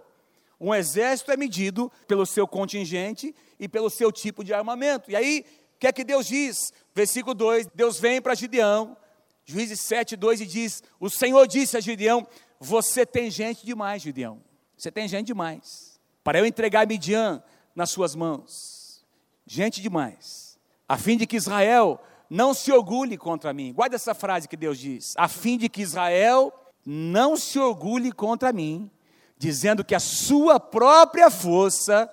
[0.59, 5.09] Um exército é medido pelo seu contingente e pelo seu tipo de armamento.
[5.09, 5.43] E aí,
[5.77, 6.71] o que é que Deus diz?
[6.93, 8.95] Versículo 2: Deus vem para Gideão,
[9.45, 12.27] Juízes 7, 2 e diz: O Senhor disse a Gideão:
[12.63, 14.39] você tem gente demais, Gideão.
[14.77, 15.99] Você tem gente demais.
[16.23, 17.41] Para eu entregar Midian
[17.75, 19.03] nas suas mãos.
[19.47, 20.59] Gente demais.
[20.87, 23.73] A fim de que Israel não se orgulhe contra mim.
[23.73, 25.15] Guarda essa frase que Deus diz.
[25.17, 26.53] A fim de que Israel
[26.85, 28.91] não se orgulhe contra mim,
[29.39, 32.07] dizendo que a sua própria força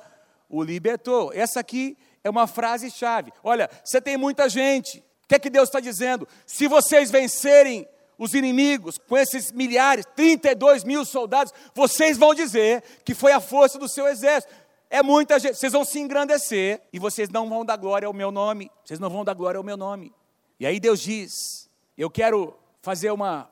[0.49, 1.31] o libertou.
[1.35, 3.35] Essa aqui é uma frase chave.
[3.45, 5.05] Olha, você tem muita gente.
[5.25, 6.27] O que é que Deus está dizendo?
[6.47, 7.87] Se vocês vencerem
[8.19, 13.79] os inimigos, com esses milhares, 32 mil soldados, vocês vão dizer que foi a força
[13.79, 14.53] do seu exército.
[14.91, 18.31] É muita gente, vocês vão se engrandecer e vocês não vão dar glória ao meu
[18.31, 18.71] nome.
[18.85, 20.13] Vocês não vão dar glória ao meu nome.
[20.59, 23.51] E aí Deus diz: Eu quero fazer uma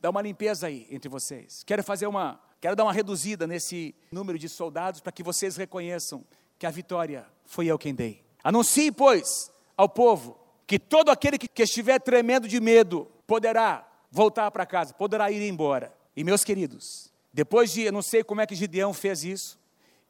[0.00, 1.62] dar uma limpeza aí entre vocês.
[1.64, 6.24] Quero fazer uma, quero dar uma reduzida nesse número de soldados para que vocês reconheçam
[6.58, 8.22] que a vitória foi eu quem dei.
[8.44, 14.66] Anuncie, pois, ao povo que todo aquele que, estiver tremendo de medo poderá voltar para
[14.66, 15.92] casa, poderá ir embora.
[16.16, 19.58] E meus queridos, depois de, eu não sei como é que Gideão fez isso,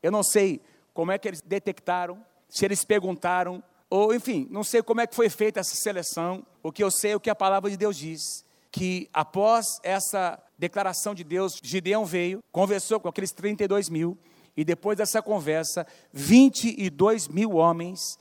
[0.02, 0.61] eu não sei
[0.94, 5.14] como é que eles detectaram, se eles perguntaram, ou enfim, não sei como é que
[5.14, 6.44] foi feita essa seleção.
[6.62, 10.42] O que eu sei é o que a palavra de Deus diz, que após essa
[10.58, 14.18] declaração de Deus, Gideão veio, conversou com aqueles 32 mil,
[14.56, 18.18] e depois dessa conversa, 22 mil homens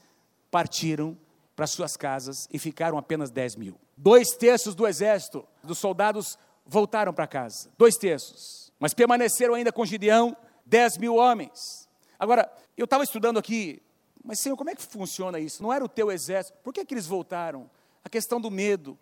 [0.52, 1.18] partiram
[1.56, 3.80] para suas casas e ficaram apenas 10 mil.
[3.98, 7.72] Dois terços do exército, dos soldados, voltaram para casa.
[7.78, 8.72] Dois terços.
[8.80, 11.90] Mas permaneceram ainda com Gideão 10 mil homens.
[12.20, 13.82] Agora, eu estava estudando aqui,
[14.24, 15.64] mas Senhor, como é que funciona isso?
[15.64, 17.70] Não era o teu exército, por que, que eles voltaram?
[18.04, 18.98] A questão do medo.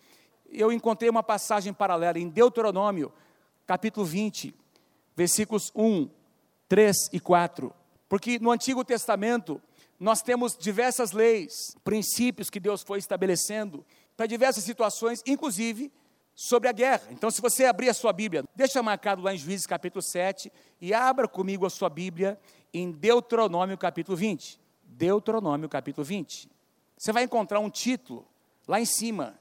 [0.50, 3.12] Eu encontrei uma passagem paralela em Deuteronômio,
[3.66, 4.56] capítulo 20,
[5.16, 6.10] versículos 1,
[6.70, 7.74] 3 e 4.
[8.08, 9.62] Porque no Antigo Testamento,
[10.00, 15.92] nós temos diversas leis, princípios que Deus foi estabelecendo para diversas situações, inclusive
[16.34, 17.08] sobre a guerra.
[17.12, 20.52] Então, se você abrir a sua Bíblia, deixa marcado lá em Juízes capítulo 7
[20.82, 22.40] e abra comigo a sua Bíblia
[22.74, 24.60] em Deuteronômio capítulo 20.
[24.84, 26.50] Deuteronômio capítulo 20.
[26.98, 28.28] Você vai encontrar um título
[28.68, 29.40] lá em cima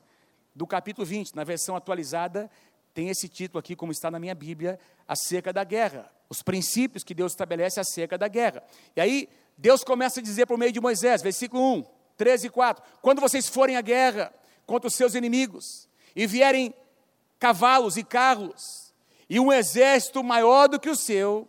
[0.55, 2.49] do capítulo 20, na versão atualizada,
[2.93, 6.11] tem esse título aqui, como está na minha Bíblia, acerca da guerra.
[6.29, 8.63] Os princípios que Deus estabelece acerca da guerra.
[8.95, 11.85] E aí, Deus começa a dizer por meio de Moisés, versículo 1,
[12.17, 14.33] 13 e 4: Quando vocês forem à guerra
[14.67, 16.75] contra os seus inimigos e vierem
[17.39, 18.95] cavalos e carros,
[19.29, 21.49] e um exército maior do que o seu,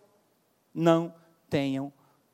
[0.73, 1.13] não
[1.49, 1.91] tenham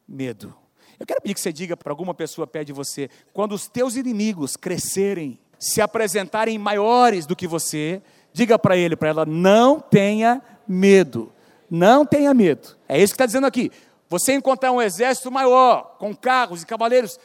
[0.08, 0.56] medo.
[1.00, 3.96] Eu quero pedir que você diga para alguma pessoa perto de você, quando os teus
[3.96, 8.02] inimigos crescerem, se apresentarem maiores do que você,
[8.34, 11.32] diga para ele, para ela, não tenha medo.
[11.70, 12.78] Não tenha medo.
[12.88, 13.72] É isso que está dizendo aqui.
[14.10, 17.20] Você encontrar um exército maior, com carros e cavaleiros,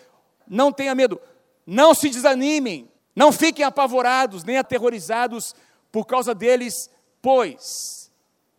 [0.46, 1.20] não tenha medo.
[1.66, 2.88] Não se desanimem.
[3.16, 5.54] Não fiquem apavorados nem aterrorizados
[5.90, 6.90] por causa deles,
[7.22, 8.12] pois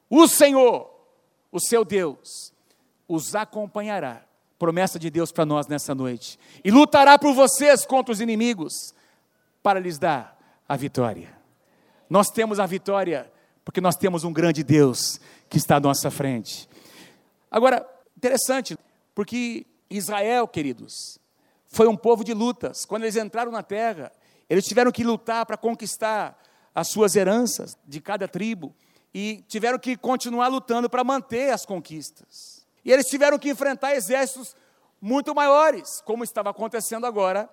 [0.09, 0.89] o Senhor,
[1.51, 2.51] o seu Deus,
[3.07, 4.23] os acompanhará.
[4.57, 6.39] Promessa de Deus para nós nessa noite.
[6.63, 8.95] E lutará por vocês contra os inimigos,
[9.61, 10.35] para lhes dar
[10.67, 11.37] a vitória.
[12.09, 13.31] Nós temos a vitória
[13.63, 16.69] porque nós temos um grande Deus que está à nossa frente.
[17.51, 18.77] Agora, interessante,
[19.13, 21.19] porque Israel, queridos,
[21.67, 22.85] foi um povo de lutas.
[22.85, 24.11] Quando eles entraram na terra,
[24.49, 26.37] eles tiveram que lutar para conquistar
[26.73, 28.75] as suas heranças de cada tribo
[29.13, 32.65] e tiveram que continuar lutando para manter as conquistas.
[32.85, 34.55] E eles tiveram que enfrentar exércitos
[35.01, 37.49] muito maiores, como estava acontecendo agora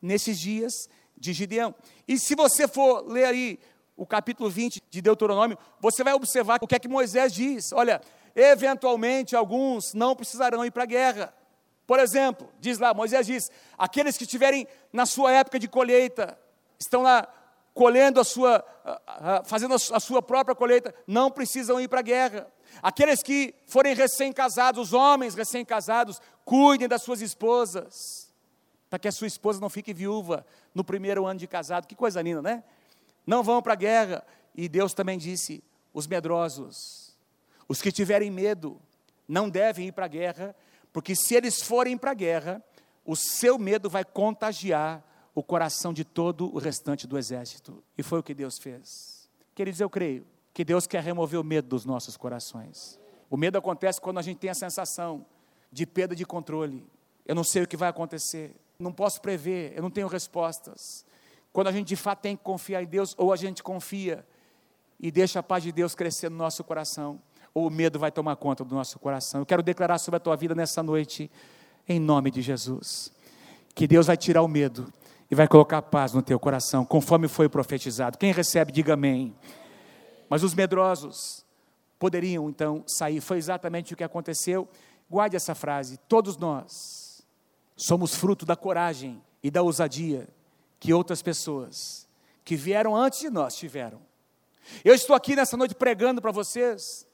[0.00, 1.74] nesses dias de Gideão.
[2.06, 3.58] E se você for ler aí
[3.96, 7.72] o capítulo 20 de Deuteronômio, você vai observar o que é que Moisés diz.
[7.72, 8.00] Olha,
[8.34, 11.34] eventualmente alguns não precisarão ir para a guerra.
[11.88, 16.38] Por exemplo, diz lá, Moisés diz: aqueles que estiverem na sua época de colheita,
[16.78, 17.26] estão lá
[17.72, 18.62] colhendo a sua,
[19.46, 22.46] fazendo a sua própria colheita, não precisam ir para a guerra.
[22.82, 28.30] Aqueles que forem recém-casados, os homens recém-casados, cuidem das suas esposas,
[28.90, 31.86] para que a sua esposa não fique viúva no primeiro ano de casado.
[31.86, 32.64] Que coisa linda, né?
[33.26, 34.26] Não vão para a guerra.
[34.54, 37.16] E Deus também disse: os medrosos,
[37.66, 38.78] os que tiverem medo,
[39.26, 40.54] não devem ir para a guerra,
[40.98, 42.60] porque se eles forem para a guerra,
[43.04, 45.00] o seu medo vai contagiar
[45.32, 47.84] o coração de todo o restante do exército.
[47.96, 49.30] E foi o que Deus fez.
[49.54, 52.98] Queridos, eu creio que Deus quer remover o medo dos nossos corações.
[53.30, 55.24] O medo acontece quando a gente tem a sensação
[55.70, 56.84] de perda de controle.
[57.24, 61.06] Eu não sei o que vai acontecer, não posso prever, eu não tenho respostas.
[61.52, 64.26] Quando a gente de fato tem que confiar em Deus, ou a gente confia
[64.98, 68.36] e deixa a paz de Deus crescer no nosso coração, ou o medo vai tomar
[68.36, 69.40] conta do nosso coração.
[69.40, 71.30] Eu quero declarar sobre a tua vida nessa noite,
[71.88, 73.12] em nome de Jesus,
[73.74, 74.92] que Deus vai tirar o medo
[75.30, 78.18] e vai colocar paz no teu coração, conforme foi profetizado.
[78.18, 79.34] Quem recebe, diga amém.
[80.28, 81.44] Mas os medrosos
[81.98, 84.68] poderiam então sair, foi exatamente o que aconteceu.
[85.10, 87.22] Guarde essa frase: todos nós
[87.76, 90.28] somos fruto da coragem e da ousadia
[90.78, 92.06] que outras pessoas
[92.44, 94.00] que vieram antes de nós tiveram.
[94.84, 97.06] Eu estou aqui nessa noite pregando para vocês,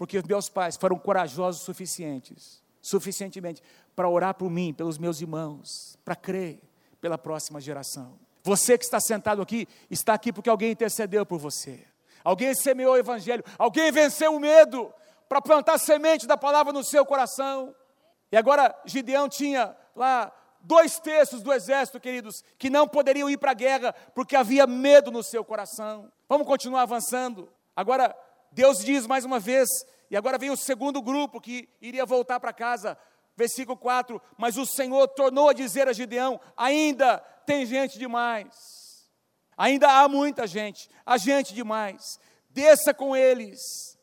[0.00, 3.62] porque os meus pais foram corajosos suficientes, suficientemente
[3.94, 6.58] para orar por mim, pelos meus irmãos, para crer
[7.02, 8.18] pela próxima geração.
[8.42, 11.86] Você que está sentado aqui, está aqui porque alguém intercedeu por você.
[12.24, 14.90] Alguém semeou o evangelho, alguém venceu o medo
[15.28, 17.74] para plantar semente da palavra no seu coração.
[18.32, 20.32] E agora Gideão tinha lá
[20.62, 25.10] dois terços do exército, queridos, que não poderiam ir para a guerra porque havia medo
[25.10, 26.10] no seu coração.
[26.26, 27.52] Vamos continuar avançando.
[27.76, 28.16] Agora,
[28.52, 29.68] Deus diz mais uma vez,
[30.10, 32.98] e agora vem o segundo grupo que iria voltar para casa.
[33.36, 39.08] Versículo 4: Mas o Senhor tornou a dizer a Gideão: Ainda tem gente demais,
[39.56, 42.18] ainda há muita gente, há gente demais.
[42.48, 43.98] Desça com eles,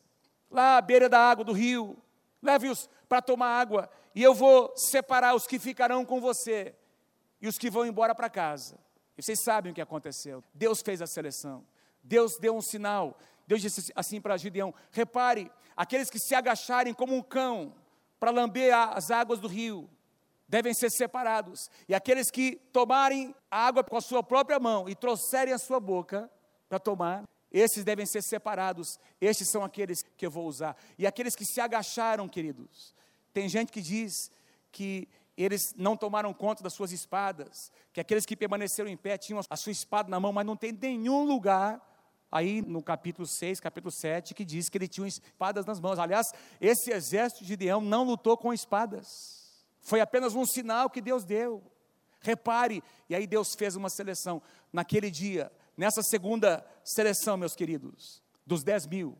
[0.50, 1.96] lá à beira da água do rio,
[2.42, 6.74] leve-os para tomar água, e eu vou separar os que ficarão com você
[7.40, 8.78] e os que vão embora para casa.
[9.16, 10.42] E vocês sabem o que aconteceu.
[10.54, 11.64] Deus fez a seleção.
[12.02, 13.18] Deus deu um sinal.
[13.48, 17.74] Deus disse assim para Gideão: repare, aqueles que se agacharem como um cão
[18.20, 19.88] para lamber as águas do rio
[20.46, 21.70] devem ser separados.
[21.88, 25.80] E aqueles que tomarem a água com a sua própria mão e trouxerem a sua
[25.80, 26.30] boca
[26.68, 29.00] para tomar, esses devem ser separados.
[29.18, 30.76] Estes são aqueles que eu vou usar.
[30.98, 32.94] E aqueles que se agacharam, queridos,
[33.32, 34.30] tem gente que diz
[34.70, 35.08] que
[35.38, 39.56] eles não tomaram conta das suas espadas, que aqueles que permaneceram em pé tinham a
[39.56, 41.80] sua espada na mão, mas não tem nenhum lugar
[42.30, 45.98] aí no capítulo 6, capítulo 7, que diz que ele tinha espadas nas mãos.
[45.98, 46.26] Aliás,
[46.60, 49.64] esse exército de Gideão não lutou com espadas.
[49.80, 51.62] Foi apenas um sinal que Deus deu.
[52.20, 54.42] Repare, e aí Deus fez uma seleção.
[54.72, 59.16] Naquele dia, nessa segunda seleção, meus queridos, dos 10 mil,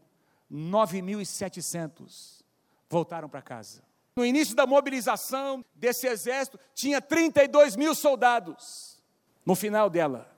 [0.52, 2.42] 9.700
[2.88, 3.82] voltaram para casa.
[4.16, 9.00] No início da mobilização desse exército, tinha 32 mil soldados.
[9.46, 10.28] No final dela,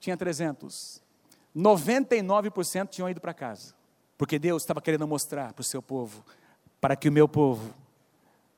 [0.00, 1.02] tinha 300.
[1.56, 3.74] 99% tinham ido para casa.
[4.18, 6.24] Porque Deus estava querendo mostrar para o seu povo,
[6.80, 7.74] para que o meu povo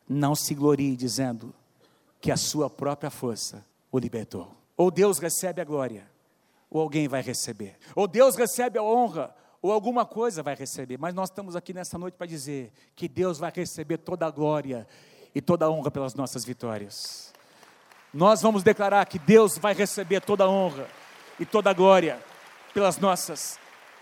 [0.08, 1.54] não se glorie dizendo
[2.20, 4.54] que a sua própria força o libertou.
[4.76, 6.08] Ou Deus recebe a glória,
[6.70, 7.76] ou alguém vai receber.
[7.94, 10.98] Ou Deus recebe a honra, ou alguma coisa vai receber.
[10.98, 14.86] Mas nós estamos aqui nessa noite para dizer que Deus vai receber toda a glória
[15.34, 17.32] e toda a honra pelas nossas vitórias.
[18.12, 20.88] Nós vamos declarar que Deus vai receber toda a honra
[21.38, 22.20] e toda a glória
[22.78, 23.58] pelas nossas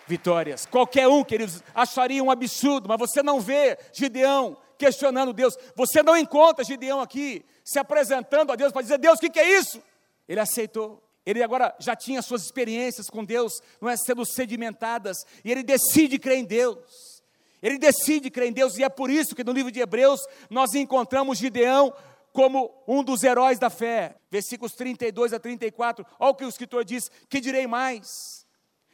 [0.06, 0.66] vitórias.
[0.66, 5.56] Qualquer um, queridos, acharia um absurdo, mas você não vê Gideão questionando Deus.
[5.74, 9.40] Você não encontra Gideão aqui se apresentando a Deus para dizer: Deus, o que, que
[9.40, 9.82] é isso?
[10.28, 11.02] Ele aceitou.
[11.24, 16.18] Ele agora já tinha suas experiências com Deus, não é sendo sedimentadas, e ele decide
[16.18, 17.22] crer em Deus.
[17.62, 20.74] Ele decide crer em Deus, e é por isso que no livro de Hebreus nós
[20.74, 21.94] encontramos Gideão
[22.30, 24.16] como um dos heróis da fé.
[24.30, 28.45] Versículos 32 a 34, olha o que o escritor diz: Que direi mais?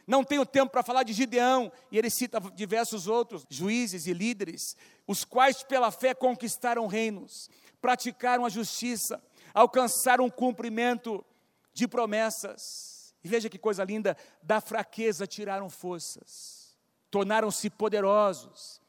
[0.07, 4.77] Não tenho tempo para falar de Gideão, e ele cita diversos outros juízes e líderes,
[5.07, 7.49] os quais pela fé conquistaram reinos,
[7.81, 9.23] praticaram a justiça,
[9.55, 11.25] alcançaram o cumprimento
[11.73, 13.15] de promessas.
[13.23, 16.77] E veja que coisa linda: da fraqueza tiraram forças,
[17.11, 18.81] tornaram-se poderosos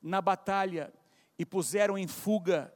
[0.00, 0.92] na batalha
[1.38, 2.72] e puseram em fuga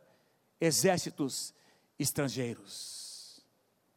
[0.61, 1.55] exércitos
[1.99, 3.45] estrangeiros.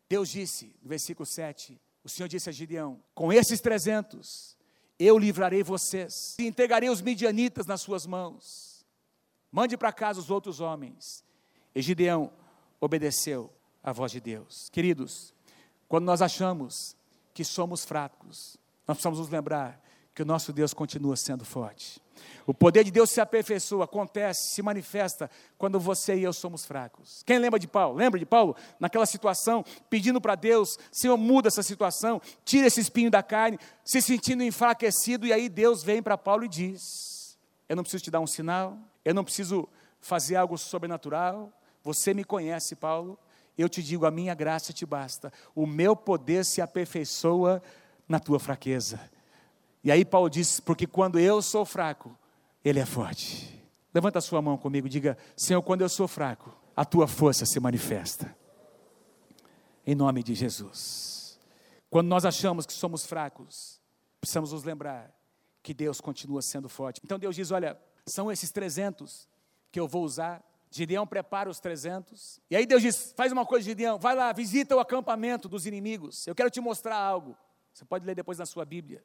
[0.09, 4.57] Deus disse, no versículo 7, o Senhor disse a Gideão: Com esses trezentos
[4.97, 8.85] eu livrarei vocês e entregarei os midianitas nas suas mãos.
[9.51, 11.21] Mande para casa os outros homens.
[11.75, 12.31] E Gideão
[12.79, 13.51] obedeceu
[13.83, 14.69] à voz de Deus.
[14.69, 15.33] Queridos,
[15.89, 16.95] quando nós achamos
[17.33, 19.83] que somos fracos, nós precisamos nos lembrar
[20.15, 22.01] que o nosso Deus continua sendo forte.
[22.45, 27.23] O poder de Deus se aperfeiçoa, acontece, se manifesta quando você e eu somos fracos.
[27.25, 27.97] Quem lembra de Paulo?
[27.97, 28.55] Lembra de Paulo?
[28.79, 34.01] Naquela situação, pedindo para Deus, Senhor, muda essa situação, tira esse espinho da carne, se
[34.01, 38.19] sentindo enfraquecido, e aí Deus vem para Paulo e diz: Eu não preciso te dar
[38.19, 39.67] um sinal, eu não preciso
[39.99, 41.51] fazer algo sobrenatural,
[41.83, 43.17] você me conhece, Paulo,
[43.57, 47.61] eu te digo, a minha graça te basta, o meu poder se aperfeiçoa
[48.07, 48.99] na tua fraqueza.
[49.83, 52.17] E aí Paulo diz: Porque quando eu sou fraco,
[52.63, 53.53] Ele é forte.
[53.93, 57.45] Levanta a sua mão comigo e diga: Senhor, quando eu sou fraco, a tua força
[57.45, 58.35] se manifesta.
[59.85, 61.39] Em nome de Jesus.
[61.89, 63.79] Quando nós achamos que somos fracos,
[64.19, 65.13] precisamos nos lembrar
[65.63, 67.01] que Deus continua sendo forte.
[67.03, 69.27] Então Deus diz: Olha, são esses 300
[69.71, 72.41] que eu vou usar Gideão prepara os 300.
[72.49, 76.27] E aí Deus diz: faz uma coisa, Gideão, vai lá, visita o acampamento dos inimigos.
[76.27, 77.37] Eu quero te mostrar algo.
[77.73, 79.03] Você pode ler depois na sua Bíblia.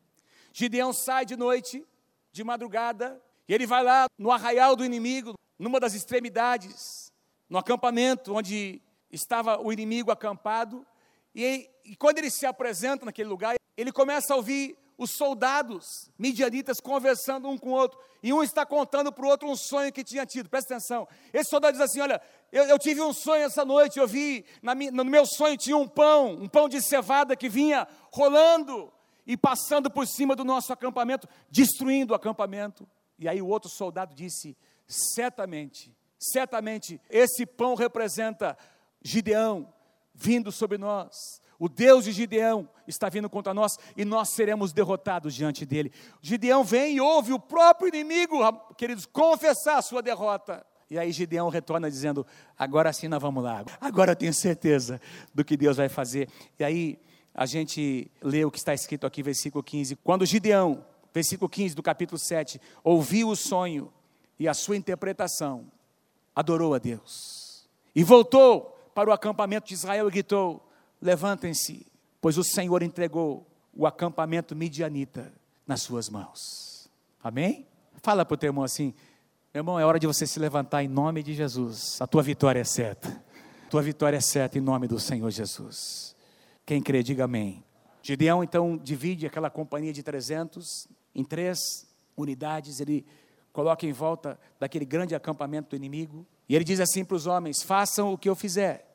[0.53, 1.85] Gideão sai de noite,
[2.31, 7.13] de madrugada, e ele vai lá no arraial do inimigo, numa das extremidades,
[7.49, 8.81] no acampamento onde
[9.11, 10.87] estava o inimigo acampado.
[11.35, 16.79] E, e quando ele se apresenta naquele lugar, ele começa a ouvir os soldados midianitas
[16.81, 20.05] conversando um com o outro, e um está contando para o outro um sonho que
[20.05, 21.09] tinha tido, presta atenção.
[21.33, 22.21] Esse soldado diz assim: Olha,
[22.53, 25.89] eu, eu tive um sonho essa noite, eu vi, na, no meu sonho tinha um
[25.89, 28.93] pão, um pão de cevada que vinha rolando
[29.27, 32.89] e passando por cima do nosso acampamento, destruindo o acampamento.
[33.18, 34.57] E aí o outro soldado disse:
[34.87, 38.57] Certamente, certamente, esse pão representa
[39.03, 39.73] Gideão
[40.14, 41.41] vindo sobre nós.
[41.59, 45.93] O Deus de Gideão está vindo contra nós e nós seremos derrotados diante dele.
[46.20, 48.39] Gideão vem e ouve o próprio inimigo,
[48.77, 50.66] queridos, confessar a sua derrota.
[50.91, 52.27] E aí Gideão retorna dizendo:
[52.59, 53.64] Agora sim nós vamos lá.
[53.81, 55.01] Agora eu tenho certeza
[55.33, 56.29] do que Deus vai fazer.
[56.59, 56.99] E aí
[57.35, 59.97] a gente lê o que está escrito aqui, versículo 15.
[59.97, 63.93] Quando Gideão, versículo 15 do capítulo 7, ouviu o sonho
[64.39, 65.66] e a sua interpretação,
[66.35, 67.68] adorou a Deus.
[67.95, 70.66] E voltou para o acampamento de Israel e gritou:
[71.01, 71.87] Levantem-se,
[72.20, 75.33] pois o Senhor entregou o acampamento midianita
[75.66, 76.89] nas suas mãos.
[77.22, 77.66] Amém?
[78.03, 78.95] Fala para o teu irmão assim:
[79.55, 82.01] meu irmão, é hora de você se levantar em nome de Jesus.
[82.01, 83.09] A tua vitória é certa.
[83.66, 86.16] A tua vitória é certa em nome do Senhor Jesus.
[86.65, 87.65] Quem crê, diga amém.
[88.03, 91.87] Gideão então divide aquela companhia de 300 em três
[92.17, 92.81] unidades.
[92.81, 93.05] Ele
[93.53, 96.27] coloca em volta daquele grande acampamento do inimigo.
[96.49, 98.89] E ele diz assim para os homens: façam o que eu fizer.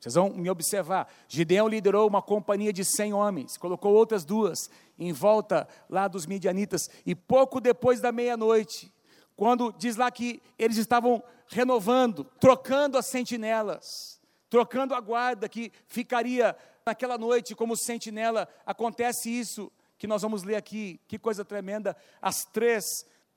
[0.00, 1.08] Vocês vão me observar.
[1.28, 4.68] Gideão liderou uma companhia de 100 homens, colocou outras duas
[4.98, 8.92] em volta lá dos midianitas, e pouco depois da meia-noite,
[9.36, 14.20] quando diz lá que eles estavam renovando, trocando as sentinelas,
[14.52, 20.56] trocando a guarda que ficaria naquela noite como sentinela, acontece isso que nós vamos ler
[20.56, 21.96] aqui, que coisa tremenda.
[22.20, 22.84] As três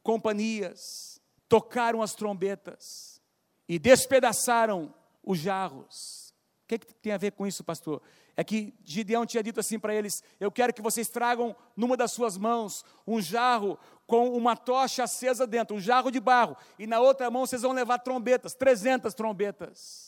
[0.04, 3.22] companhias tocaram as trombetas
[3.66, 4.94] e despedaçaram
[5.24, 6.26] os jarros
[6.66, 8.02] o que, que tem a ver com isso, pastor?
[8.36, 12.12] É que Gideão tinha dito assim para eles: Eu quero que vocês tragam numa das
[12.12, 17.00] suas mãos um jarro com uma tocha acesa dentro, um jarro de barro, e na
[17.00, 20.05] outra mão vocês vão levar trombetas, 300 trombetas.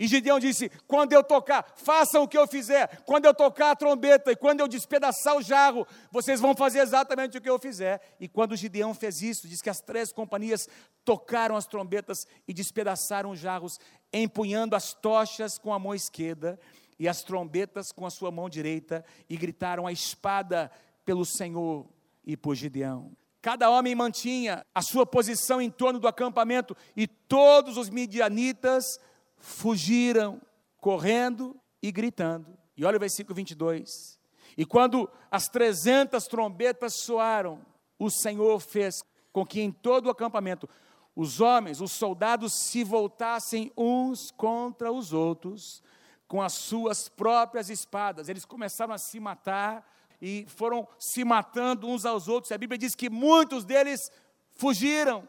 [0.00, 3.02] E Gideão disse: Quando eu tocar, façam o que eu fizer.
[3.04, 7.36] Quando eu tocar a trombeta e quando eu despedaçar o jarro, vocês vão fazer exatamente
[7.36, 8.00] o que eu fizer.
[8.18, 10.66] E quando Gideão fez isso, diz que as três companhias
[11.04, 13.78] tocaram as trombetas e despedaçaram os jarros,
[14.10, 16.58] empunhando as tochas com a mão esquerda
[16.98, 20.70] e as trombetas com a sua mão direita, e gritaram a espada
[21.04, 21.86] pelo Senhor
[22.24, 23.12] e por Gideão.
[23.42, 28.98] Cada homem mantinha a sua posição em torno do acampamento, e todos os midianitas
[29.40, 30.40] fugiram
[30.78, 32.56] correndo e gritando.
[32.76, 34.20] E olha o versículo 22.
[34.56, 37.64] E quando as trezentas trombetas soaram,
[37.98, 40.68] o Senhor fez com que em todo o acampamento
[41.14, 45.82] os homens, os soldados se voltassem uns contra os outros
[46.30, 48.28] com as suas próprias espadas.
[48.28, 49.84] Eles começaram a se matar
[50.22, 52.52] e foram se matando uns aos outros.
[52.52, 54.12] A Bíblia diz que muitos deles
[54.52, 55.28] fugiram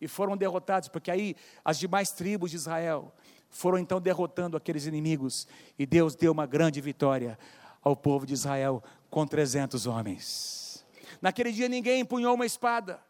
[0.00, 3.14] e foram derrotados, porque aí as demais tribos de Israel
[3.50, 5.46] foram então derrotando aqueles inimigos
[5.78, 7.38] e Deus deu uma grande vitória
[7.82, 10.86] ao povo de Israel com 300 homens.
[11.20, 13.00] Naquele dia ninguém empunhou uma espada.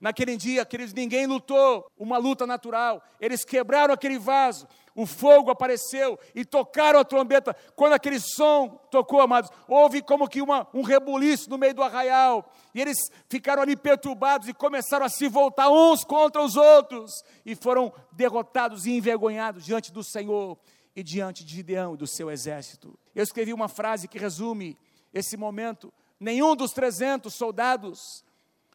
[0.00, 3.04] Naquele dia, aqueles, ninguém lutou uma luta natural.
[3.20, 4.66] Eles quebraram aquele vaso,
[5.00, 7.56] o fogo apareceu e tocaram a trombeta.
[7.74, 12.52] Quando aquele som tocou, amados, houve como que uma, um rebuliço no meio do arraial.
[12.74, 17.24] E eles ficaram ali perturbados e começaram a se voltar uns contra os outros.
[17.46, 20.58] E foram derrotados e envergonhados diante do Senhor
[20.94, 22.98] e diante de Gideão e do seu exército.
[23.14, 24.76] Eu escrevi uma frase que resume
[25.14, 25.90] esse momento.
[26.18, 28.22] Nenhum dos 300 soldados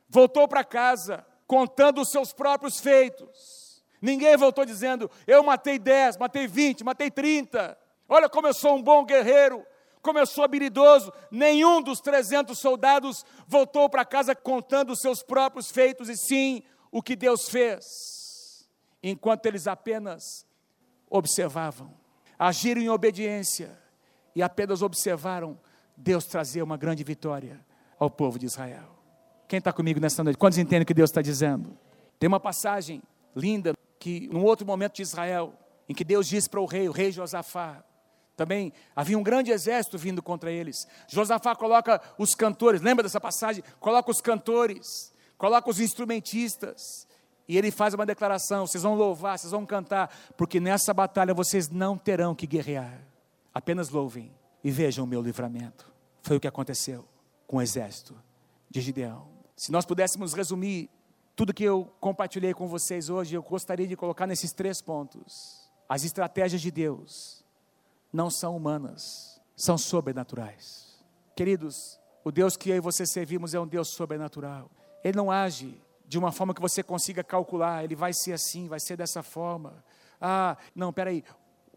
[0.09, 3.64] voltou para casa contando os seus próprios feitos.
[4.05, 7.75] Ninguém voltou dizendo: Eu matei 10, matei 20, matei 30.
[8.07, 9.65] Olha como eu sou um bom guerreiro,
[9.99, 11.11] como eu sou habilidoso.
[11.31, 17.01] Nenhum dos 300 soldados voltou para casa contando os seus próprios feitos, e sim o
[17.01, 18.69] que Deus fez,
[19.01, 20.45] enquanto eles apenas
[21.09, 21.91] observavam,
[22.37, 23.75] agiram em obediência
[24.35, 25.59] e apenas observaram
[25.97, 27.59] Deus trazer uma grande vitória
[27.97, 28.95] ao povo de Israel.
[29.47, 30.37] Quem está comigo nessa noite?
[30.37, 31.75] Quantos entendem o que Deus está dizendo?
[32.19, 33.01] Tem uma passagem
[33.35, 33.73] linda
[34.05, 35.51] que, num outro momento de Israel,
[35.89, 37.83] em que Deus disse para o rei, o rei Josafá,
[38.35, 40.87] também havia um grande exército vindo contra eles.
[41.07, 43.63] Josafá coloca os cantores, lembra dessa passagem?
[43.79, 47.07] Coloca os cantores, coloca os instrumentistas,
[47.47, 51.67] e ele faz uma declaração: vocês vão louvar, vocês vão cantar, porque nessa batalha vocês
[51.67, 53.01] não terão que guerrear,
[53.51, 54.31] apenas louvem
[54.63, 55.91] e vejam o meu livramento.
[56.21, 57.07] Foi o que aconteceu
[57.47, 58.15] com o exército
[58.69, 59.27] de Gideão.
[59.57, 60.91] Se nós pudéssemos resumir
[61.35, 65.69] tudo que eu compartilhei com vocês hoje, eu gostaria de colocar nesses três pontos.
[65.87, 67.43] As estratégias de Deus
[68.11, 71.03] não são humanas, são sobrenaturais.
[71.35, 74.71] Queridos, O Deus que eu e você servimos é um Deus sobrenatural.
[75.03, 78.79] Ele não age de uma forma que você consiga calcular, ele vai ser assim, vai
[78.79, 79.83] ser dessa forma.
[80.19, 81.23] Ah, não, peraí.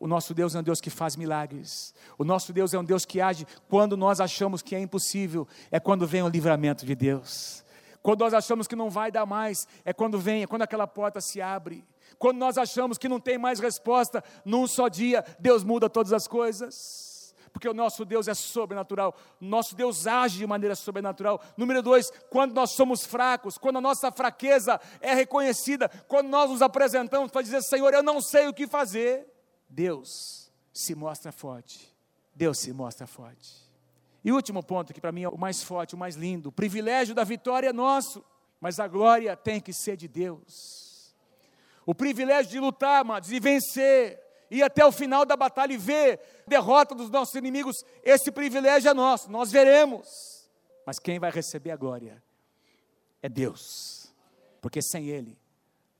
[0.00, 1.92] O nosso Deus é um Deus que faz milagres.
[2.16, 5.78] O nosso Deus é um Deus que age quando nós achamos que é impossível, é
[5.78, 7.62] quando vem o livramento de Deus.
[8.08, 11.20] Quando nós achamos que não vai dar mais, é quando vem, é quando aquela porta
[11.20, 11.86] se abre.
[12.18, 16.26] Quando nós achamos que não tem mais resposta, num só dia, Deus muda todas as
[16.26, 17.34] coisas.
[17.52, 21.38] Porque o nosso Deus é sobrenatural, nosso Deus age de maneira sobrenatural.
[21.54, 26.62] Número dois, quando nós somos fracos, quando a nossa fraqueza é reconhecida, quando nós nos
[26.62, 29.30] apresentamos para dizer, Senhor, eu não sei o que fazer,
[29.68, 31.94] Deus se mostra forte.
[32.34, 33.67] Deus se mostra forte.
[34.28, 37.14] E último ponto, que para mim é o mais forte, o mais lindo: o privilégio
[37.14, 38.22] da vitória é nosso,
[38.60, 41.16] mas a glória tem que ser de Deus.
[41.86, 44.20] O privilégio de lutar, amados, e vencer,
[44.50, 48.90] ir até o final da batalha e ver a derrota dos nossos inimigos, esse privilégio
[48.90, 50.46] é nosso, nós veremos.
[50.84, 52.22] Mas quem vai receber a glória
[53.22, 54.12] é Deus,
[54.60, 55.38] porque sem Ele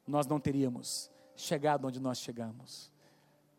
[0.06, 2.92] nós não teríamos chegado onde nós chegamos.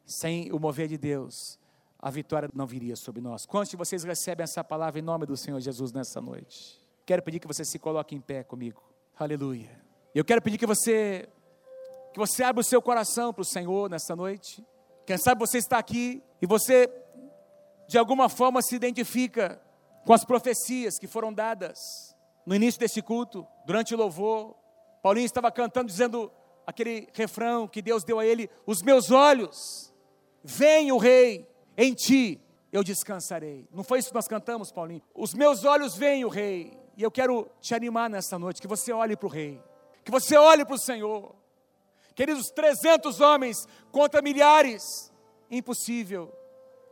[0.05, 1.57] Sem o mover de Deus,
[2.01, 3.45] a vitória não viria sobre nós.
[3.45, 6.81] Quantos de vocês recebem essa palavra em nome do Senhor Jesus nessa noite?
[7.05, 8.81] Quero pedir que você se coloque em pé comigo.
[9.17, 9.69] Aleluia.
[10.15, 11.27] Eu quero pedir que você
[12.13, 14.65] que você abra o seu coração para o Senhor nessa noite.
[15.05, 16.89] Quem sabe você está aqui e você
[17.87, 19.61] de alguma forma se identifica
[20.05, 21.77] com as profecias que foram dadas
[22.45, 24.55] no início desse culto, durante o louvor.
[25.03, 26.31] Paulinho estava cantando dizendo
[26.65, 29.93] aquele refrão que Deus deu a ele: "Os meus olhos
[30.43, 31.47] veem o rei,
[31.81, 32.41] em ti
[32.73, 33.65] eu descansarei.
[33.71, 35.01] Não foi isso que nós cantamos, Paulinho?
[35.15, 36.77] Os meus olhos veem o Rei.
[36.97, 39.63] E eu quero te animar nessa noite, que você olhe para o Rei,
[40.03, 41.33] que você olhe para o Senhor.
[42.13, 45.09] Queridos, 300 homens contra milhares,
[45.49, 46.35] impossível.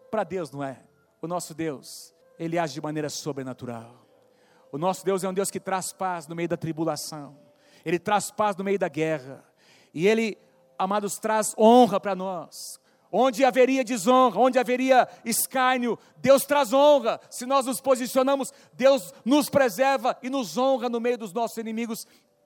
[0.09, 0.81] Para Deus não é.
[1.21, 4.07] O nosso Deus, Ele age de maneira sobrenatural.
[4.71, 7.38] O nosso Deus é um Deus que traz paz no meio da tribulação.
[7.83, 9.43] Ele traz paz no meio da guerra.
[9.93, 10.38] E Ele,
[10.79, 12.79] amados, traz honra para nós.
[13.11, 17.19] Onde haveria desonra, onde haveria escárnio, Deus traz honra.
[17.29, 22.05] Se nós nos posicionamos, Deus nos preserva e nos honra no meio dos nossos inimigos.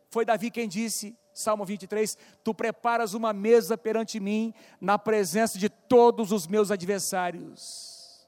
[0.09, 5.69] Foi Davi quem disse, Salmo 23: Tu preparas uma mesa perante mim, na presença de
[5.69, 8.27] todos os meus adversários.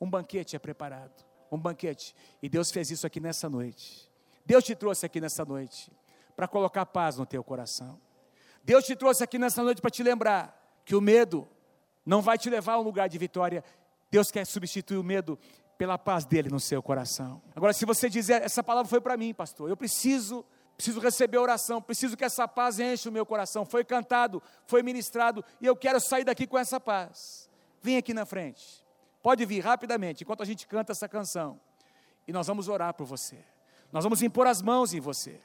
[0.00, 2.14] Um banquete é preparado, um banquete.
[2.42, 4.10] E Deus fez isso aqui nessa noite.
[4.44, 5.90] Deus te trouxe aqui nessa noite
[6.34, 8.00] para colocar paz no teu coração.
[8.64, 11.48] Deus te trouxe aqui nessa noite para te lembrar que o medo
[12.04, 13.64] não vai te levar a um lugar de vitória.
[14.10, 15.38] Deus quer substituir o medo
[15.78, 17.42] pela paz dele no seu coração.
[17.56, 20.44] Agora, se você dizer, essa palavra foi para mim, pastor, eu preciso,
[20.76, 23.64] preciso receber oração, preciso que essa paz enche o meu coração.
[23.64, 27.50] Foi cantado, foi ministrado e eu quero sair daqui com essa paz.
[27.80, 28.84] Vem aqui na frente.
[29.22, 31.58] Pode vir rapidamente, enquanto a gente canta essa canção.
[32.26, 33.38] E nós vamos orar por você.
[33.92, 35.40] Nós vamos impor as mãos em você.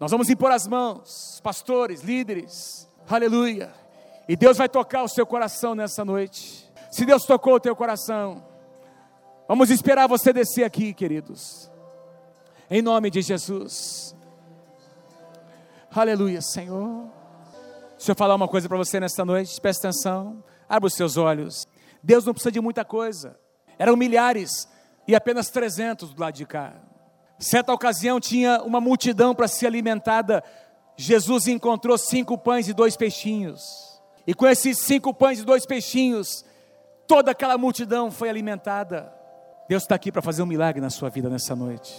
[0.00, 2.88] Nós vamos impor as mãos, pastores, líderes.
[3.08, 3.87] Aleluia.
[4.28, 6.70] E Deus vai tocar o seu coração nessa noite.
[6.90, 8.44] Se Deus tocou o teu coração,
[9.48, 11.70] vamos esperar você descer aqui, queridos.
[12.70, 14.14] Em nome de Jesus.
[15.90, 17.08] Aleluia, Senhor.
[17.96, 20.44] Deixa eu falar uma coisa para você nesta noite, presta atenção.
[20.68, 21.66] Abra os seus olhos.
[22.02, 23.38] Deus não precisa de muita coisa.
[23.78, 24.68] Eram milhares
[25.06, 26.74] e apenas 300 do lado de cá.
[27.38, 30.44] Certa ocasião tinha uma multidão para ser alimentada.
[30.96, 33.97] Jesus encontrou cinco pães e dois peixinhos.
[34.28, 36.44] E com esses cinco pães e dois peixinhos,
[37.06, 39.10] toda aquela multidão foi alimentada.
[39.66, 41.94] Deus está aqui para fazer um milagre na sua vida nessa noite.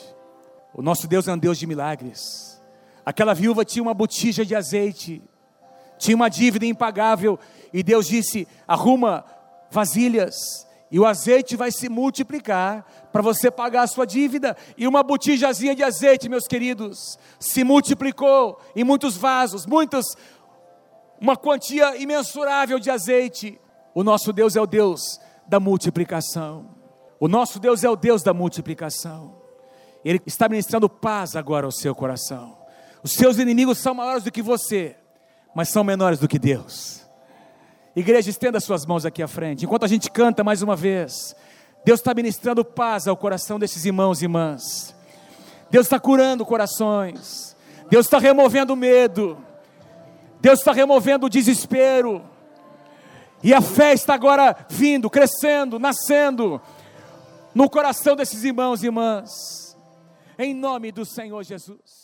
[0.71, 2.61] O nosso Deus é um Deus de milagres.
[3.03, 5.23] Aquela viúva tinha uma botija de azeite,
[5.97, 7.39] tinha uma dívida impagável,
[7.73, 9.25] e Deus disse: arruma
[9.71, 14.55] vasilhas, e o azeite vai se multiplicar para você pagar a sua dívida.
[14.77, 20.15] E uma botijazinha de azeite, meus queridos, se multiplicou em muitos vasos, muitos
[21.19, 23.59] uma quantia imensurável de azeite.
[23.93, 26.75] O nosso Deus é o Deus da multiplicação.
[27.19, 29.35] O nosso Deus é o Deus da multiplicação.
[30.03, 32.57] Ele está ministrando paz agora ao seu coração.
[33.03, 34.95] Os seus inimigos são maiores do que você,
[35.53, 37.05] mas são menores do que Deus.
[37.95, 39.65] Igreja, estenda suas mãos aqui à frente.
[39.65, 41.35] Enquanto a gente canta mais uma vez,
[41.83, 44.95] Deus está ministrando paz ao coração desses irmãos e irmãs.
[45.69, 47.55] Deus está curando corações.
[47.89, 49.37] Deus está removendo medo.
[50.39, 52.23] Deus está removendo o desespero.
[53.43, 56.61] E a fé está agora vindo, crescendo, nascendo
[57.53, 59.77] no coração desses irmãos e irmãs.
[60.37, 61.98] Em nome do Senhor Jesus.